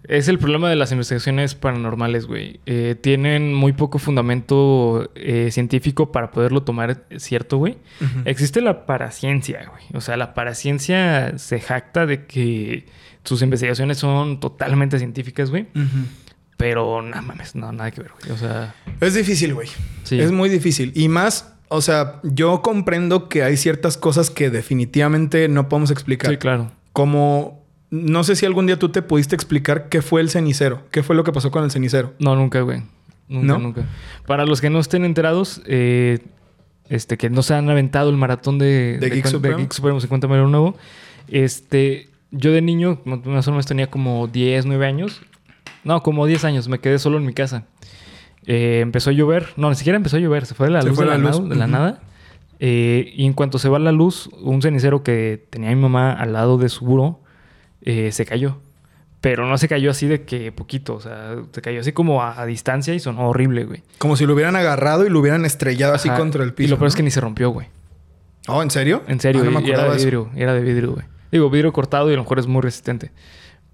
[0.08, 2.60] es el problema de las investigaciones paranormales, güey.
[2.66, 7.76] Eh, tienen muy poco fundamento eh, científico para poderlo tomar cierto, güey.
[8.24, 9.84] Existe la paraciencia, güey.
[9.94, 12.86] O sea, la paraciencia se jacta de que
[13.24, 15.66] sus investigaciones son totalmente científicas, güey.
[16.56, 18.32] Pero no mames, no, nada que ver, güey.
[18.32, 19.68] O sea, Es difícil, güey.
[20.04, 20.20] Sí.
[20.20, 20.92] Es muy difícil.
[20.94, 26.30] Y más, o sea, yo comprendo que hay ciertas cosas que definitivamente no podemos explicar.
[26.30, 26.70] sí, claro.
[26.92, 27.65] Como,
[28.04, 30.82] no sé si algún día tú te pudiste explicar qué fue el cenicero.
[30.90, 32.12] ¿Qué fue lo que pasó con el cenicero?
[32.18, 32.82] No, nunca, güey.
[33.28, 33.58] Nunca, ¿No?
[33.58, 33.82] nunca.
[34.26, 36.20] Para los que no estén enterados, eh,
[36.88, 39.56] este, que no se han aventado el maratón de, ¿De Geek cuen- Supremo?
[39.58, 40.76] Geek Supremo 50 Mario Nuevo,
[41.28, 45.22] este, yo de niño, más o menos tenía como 10, 9 años.
[45.84, 46.68] No, como 10 años.
[46.68, 47.64] Me quedé solo en mi casa.
[48.46, 49.48] Eh, empezó a llover.
[49.56, 50.46] No, ni siquiera empezó a llover.
[50.46, 51.40] Se fue la Se luz, fue de, la la luz.
[51.40, 52.02] nada- de la nada.
[52.58, 56.32] Eh, y en cuanto se va la luz, un cenicero que tenía mi mamá al
[56.32, 57.20] lado de su buró
[57.82, 58.58] eh, se cayó.
[59.20, 60.94] Pero no se cayó así de que poquito.
[60.94, 63.82] O sea, se cayó así como a, a distancia y sonó horrible, güey.
[63.98, 66.68] Como si lo hubieran agarrado y lo hubieran estrellado así contra el piso.
[66.68, 67.66] Y lo peor es que ni se rompió, güey.
[68.48, 69.02] Oh, ¿en serio?
[69.08, 70.04] En serio, Ah, no me era de eso.
[70.04, 70.30] vidrio.
[70.36, 71.04] Era de vidrio, güey.
[71.32, 73.10] Digo, vidrio cortado y a lo mejor es muy resistente.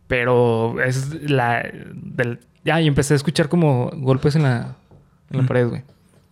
[0.07, 1.69] Pero es la...
[1.93, 2.41] Del...
[2.65, 4.77] Ya, y empecé a escuchar como golpes en la,
[5.31, 5.47] en la Mm.
[5.47, 5.83] pared, güey.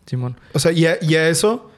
[0.06, 0.36] Simón.
[0.54, 1.70] O sea, y a, y a eso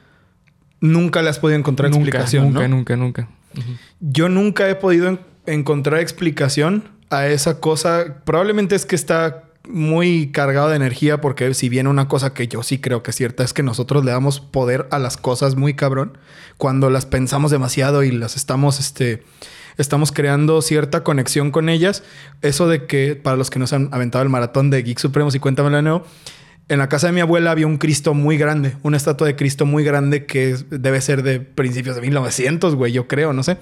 [0.79, 2.75] nunca le has podido encontrar nunca, explicación, nunca, ¿no?
[2.77, 3.27] nunca, nunca.
[3.57, 3.71] Ujú.
[3.99, 8.21] Yo nunca he podido encontrar explicación a esa cosa.
[8.25, 12.63] Probablemente es que está muy cargado de energía porque si viene una cosa que yo
[12.63, 15.73] sí creo que es cierta es que nosotros le damos poder a las cosas muy
[15.73, 16.17] cabrón
[16.57, 19.23] cuando las pensamos demasiado y las estamos este
[19.77, 22.03] estamos creando cierta conexión con ellas.
[22.41, 25.39] Eso de que, para los que nos han aventado el maratón de Geek Supremos y
[25.39, 26.05] Cuéntamelo de nuevo,
[26.69, 29.65] en la casa de mi abuela había un Cristo muy grande, una estatua de Cristo
[29.65, 33.57] muy grande que debe ser de principios de 1900, güey, yo creo, no sé.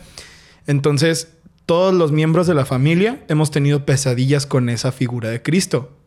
[0.68, 1.30] Entonces,
[1.66, 5.98] todos los miembros de la familia hemos tenido pesadillas con esa figura de Cristo.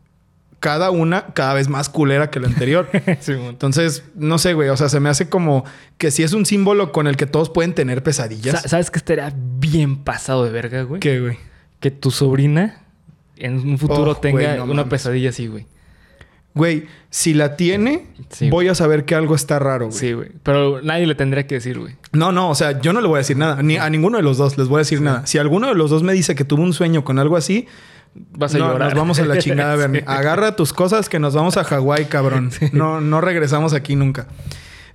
[0.59, 2.89] Cada una cada vez más culera que la anterior.
[3.19, 3.49] Simón.
[3.49, 4.69] Entonces, no sé, güey.
[4.69, 5.63] O sea, se me hace como
[5.97, 8.61] que sí es un símbolo con el que todos pueden tener pesadillas.
[8.63, 10.99] Sa- ¿Sabes qué estaría bien pasado de verga, güey?
[11.01, 11.37] ¿Qué, güey?
[11.79, 12.81] Que tu sobrina
[13.37, 14.89] en un futuro Oh, tenga güey, no una mames.
[14.89, 15.67] pesadilla así, güey.
[16.55, 19.97] Güey, si la tiene, Sí, voy a saber que algo está raro, güey.
[19.99, 20.31] Sí, güey.
[20.41, 21.95] Pero nadie le tendría que decir, güey.
[22.13, 23.61] No, no, o sea, yo no le voy a decir nada.
[23.61, 25.27] Ni a ninguno de los dos les voy a decir nada.
[25.27, 27.67] Si alguno de los dos me dice que tuvo un sueño con algo así,
[28.31, 28.89] Vas a no, llorar.
[28.91, 29.99] nos vamos a la chingada, Bernie.
[30.01, 30.05] Sí.
[30.07, 32.49] Agarra tus cosas que nos vamos a Hawái, cabrón.
[32.71, 34.27] No, no regresamos aquí nunca.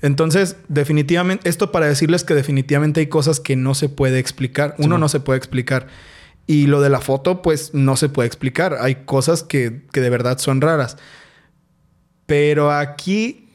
[0.02, 4.74] Entonces, definitivamente, esto para decirles que definitivamente hay cosas que no se puede explicar.
[4.78, 5.88] Uno no se puede explicar.
[6.46, 8.78] Y lo de la foto, pues no se puede explicar.
[8.80, 10.96] Hay cosas que, que de verdad son raras.
[12.30, 13.48] Pero aquí,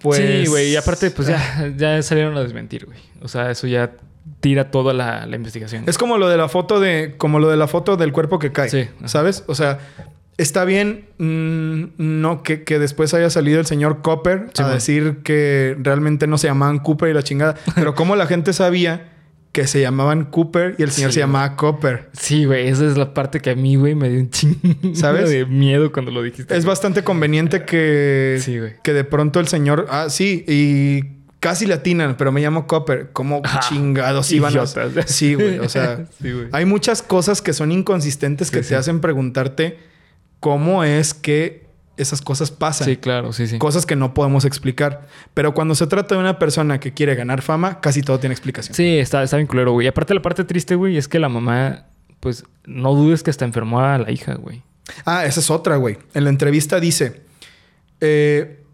[0.00, 0.18] pues.
[0.18, 0.72] Sí, güey.
[0.72, 2.98] Y aparte, pues ya, ya salieron a desmentir, güey.
[3.22, 3.92] O sea, eso ya
[4.40, 5.84] tira toda la, la investigación.
[5.86, 7.14] Es como lo de la foto de.
[7.16, 8.68] Como lo de la foto del cuerpo que cae.
[8.68, 8.88] Sí.
[9.04, 9.44] ¿Sabes?
[9.46, 9.78] O sea,
[10.38, 14.74] está bien mm, no que, que después haya salido el señor Copper Sí, a man.
[14.74, 17.54] decir que realmente no se llamaban Cooper y la chingada.
[17.76, 19.11] Pero como la gente sabía
[19.52, 21.16] que se llamaban Cooper y el señor Sí.
[21.16, 22.08] se llamaba Copper.
[22.14, 22.68] Sí, güey.
[22.68, 24.56] Esa es la parte que a mí, güey, me dio un chingo
[24.94, 25.28] ¿Sabes?
[25.28, 26.54] de miedo cuando lo dijiste.
[26.56, 26.72] Es güey.
[26.72, 28.72] bastante conveniente que, Sí, güey.
[28.82, 29.86] que de pronto el señor.
[29.90, 33.10] Ah, sí, y casi latinan, pero me llamo Copper.
[33.12, 34.90] ¿Cómo Ah, chingados iban idiotas.
[35.06, 35.58] Sí, güey.
[35.58, 36.46] O sea, Sí, güey.
[36.52, 39.76] hay muchas cosas que son inconsistentes que te hacen preguntarte
[40.40, 41.66] cómo es que
[41.96, 42.86] esas cosas pasan.
[42.86, 43.58] Sí, claro, sí, sí.
[43.58, 45.06] Cosas que no podemos explicar.
[45.34, 48.74] Pero cuando se trata de una persona que quiere ganar fama, casi todo tiene explicación.
[48.74, 49.86] Sí, está, está bien culero, güey.
[49.86, 51.86] Y aparte, la parte triste, güey, es que la mamá,
[52.20, 54.62] pues, no dudes que hasta enfermó a la hija, güey.
[55.04, 55.98] Ah, esa es otra, güey.
[56.14, 57.22] En la entrevista dice,
[58.00, 58.64] eh,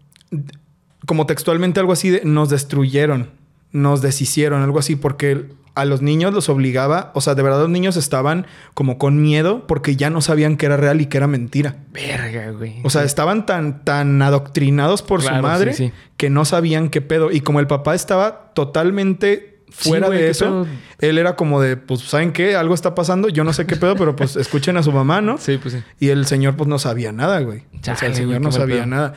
[1.05, 3.29] como textualmente algo así de, nos destruyeron,
[3.71, 5.49] nos deshicieron, algo así, porque
[5.81, 9.65] a los niños los obligaba, o sea, de verdad los niños estaban como con miedo
[9.67, 11.77] porque ya no sabían que era real y que era mentira.
[11.91, 12.75] Verga, güey.
[12.83, 15.93] O sea, estaban tan, tan adoctrinados por Claro, su madre sí, sí.
[16.17, 17.31] que no sabían qué pedo.
[17.31, 20.67] Y como el papá estaba totalmente Sí, fuera güey, de eso, pedo.
[20.97, 22.55] él era como de, pues, ¿saben qué?
[22.55, 23.29] Algo está pasando.
[23.29, 25.37] Yo no sé qué pedo, pero pues escuchen a su mamá, ¿no?
[25.37, 25.83] Sí, pues sí.
[25.99, 27.59] Y el señor, pues, no sabía nada, güey.
[27.79, 28.85] o sea, el señor güey, no sabía pedo.
[28.87, 29.13] nada.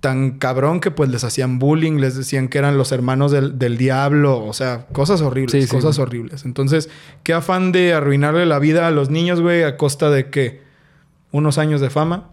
[0.00, 3.78] Tan cabrón que, pues, les hacían bullying, les decían que eran los hermanos del, del
[3.78, 4.44] diablo.
[4.44, 6.44] O sea, cosas horribles, Sí, cosas horribles.
[6.44, 6.90] Entonces,
[7.22, 10.62] qué afán de arruinarle la vida a los niños, güey, a costa de que
[11.32, 12.30] unos años de fama.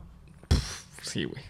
[1.01, 1.41] Sí, güey.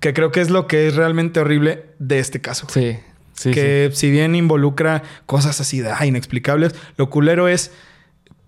[0.00, 2.66] Que creo que es lo que es realmente horrible de este caso.
[2.72, 2.94] güey.
[2.94, 3.00] Sí,
[3.34, 7.72] sí, que si bien involucra cosas así de ah, inexplicables, lo culero es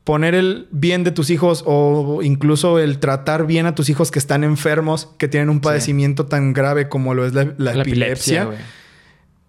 [0.05, 4.19] poner el bien de tus hijos o incluso el tratar bien a tus hijos que
[4.19, 8.51] están enfermos, que tienen un padecimiento tan grave como lo es la, la La epilepsia,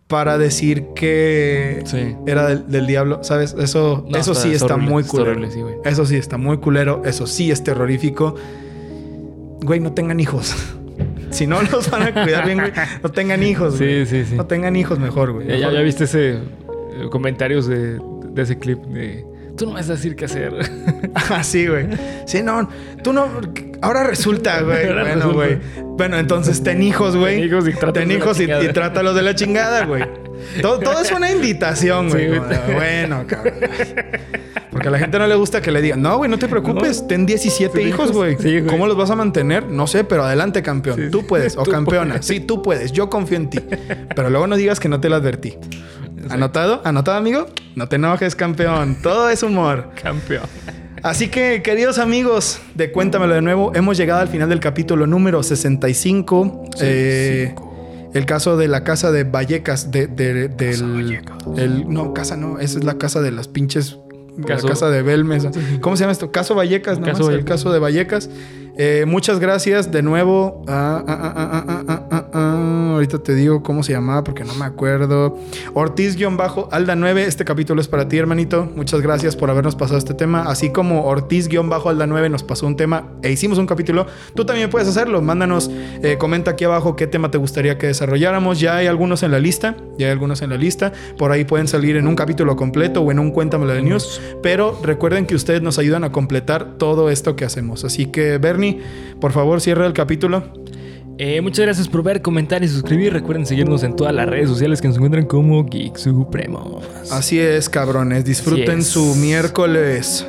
[0.08, 2.16] para decir que Sí.
[2.28, 3.56] era del, del diablo, ¿sabes?
[3.60, 5.32] Eso, No, eso está- sí está está horrible, muy está culero.
[5.32, 5.76] horrible, sí, güey.
[5.84, 8.36] eso sí está muy culero, eso sí es terrorífico.
[9.62, 10.56] Güey, no tengan hijos.
[11.32, 12.72] si no los van a cuidar bien, güey,
[13.04, 13.78] no tengan hijos.
[13.78, 14.06] güey.
[14.06, 14.36] Sí, sí, sí.
[14.36, 15.48] No tengan hijos mejor, güey.
[15.48, 16.40] Ya, ya, Mejor- ya viste ese eh,
[17.10, 18.00] comentarios de,
[18.30, 19.26] de ese clip de
[19.58, 20.54] tú no vas a decir qué hacer.
[21.30, 21.88] Ah, sí, güey.
[22.26, 22.68] Sí, no.
[23.02, 23.28] Tú no.
[23.82, 24.86] Ahora resulta, güey.
[24.88, 25.58] Ahora Bueno, güey.
[25.98, 27.38] Bueno, entonces ten hijos, güey.
[27.38, 28.64] Ten hijos y trátalos Ten de la y, chingada.
[28.64, 30.04] y trátalos de la chingada, güey.
[30.62, 32.34] Todo, todo es una invitación, güey.
[32.34, 32.40] Sí,
[32.74, 33.54] Bueno, cabrón.
[34.72, 37.02] Porque a la gente no le gusta que le digan, no, güey, no te preocupes.
[37.04, 37.08] No.
[37.08, 38.36] Ten 17 Sí, hijos, güey.
[38.38, 38.62] Sí.
[38.68, 39.66] ¿Cómo los vas a mantener?
[39.70, 41.10] No sé, pero adelante, campeón.
[41.12, 41.56] Tú puedes.
[41.56, 42.16] O Tú campeona.
[42.16, 42.26] puedes.
[42.26, 42.92] Sí, tú puedes.
[42.92, 43.60] Yo confío en ti.
[44.14, 45.58] Pero luego no digas que no te lo advertí.
[46.30, 46.82] ¿Anotado?
[46.84, 47.48] ¿Anotado, amigo?
[47.76, 48.98] No te enojes, campeón.
[49.02, 49.90] Todo es humor.
[50.02, 50.44] Campeón.
[51.04, 55.44] Así que, queridos amigos de Cuéntamelo de nuevo, hemos llegado al final del capítulo número
[55.44, 56.64] 65.
[56.82, 57.54] Eh,
[58.14, 61.20] el caso de la casa de Vallecas, de, de- del...
[61.58, 64.00] el- no, casa no, esa es la casa de las pinches...
[64.48, 65.48] Caso- La casa de Belmes.
[65.80, 66.32] ¿Cómo se llama esto?
[66.32, 67.06] Caso Vallecas, ¿no?
[67.06, 68.30] Caso el caso de Vallecas.
[68.78, 70.64] Eh, muchas gracias de nuevo.
[70.68, 71.95] Ah, ah, ah,
[72.96, 75.38] Ahorita te digo cómo se llamaba porque no me acuerdo.
[75.74, 77.24] Ortiz-Alda 9.
[77.26, 78.70] Este capítulo es para ti, hermanito.
[78.76, 80.44] Muchas gracias por habernos pasado este tema.
[80.44, 84.88] Así como Ortiz-Alda 9 nos pasó un tema e hicimos un capítulo, tú también puedes
[84.88, 85.22] hacerlo.
[85.22, 85.70] Mándanos,
[86.02, 88.60] eh, comenta aquí abajo qué tema te gustaría que desarrolláramos.
[88.60, 89.76] Ya hay algunos en la lista.
[89.98, 90.94] Ya hay algunos en la lista.
[91.18, 94.22] Por ahí pueden salir en un capítulo completo o en un Cuéntamelo de News.
[94.42, 97.84] Pero recuerden que ustedes nos ayudan a completar todo esto que hacemos.
[97.84, 98.82] Así que, Bernie,
[99.20, 100.44] por favor, cierra el capítulo.
[101.18, 103.14] Eh, muchas gracias por ver, comentar y suscribir.
[103.14, 106.84] Recuerden seguirnos en todas las redes sociales que nos encuentran como Geek Supremos.
[107.10, 108.26] Así es, cabrones.
[108.26, 108.88] Disfruten es.
[108.88, 110.26] su miércoles.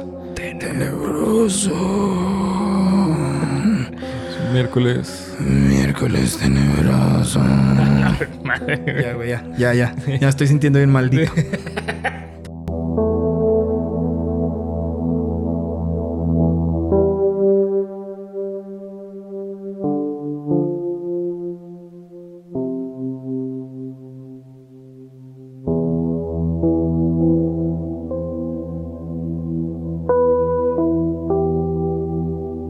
[4.53, 5.35] Miércoles.
[5.41, 7.41] Miércoles tenebroso.
[9.03, 9.95] ya, güey, ya, ya, ya.
[10.21, 11.33] Ya estoy sintiendo bien maldito.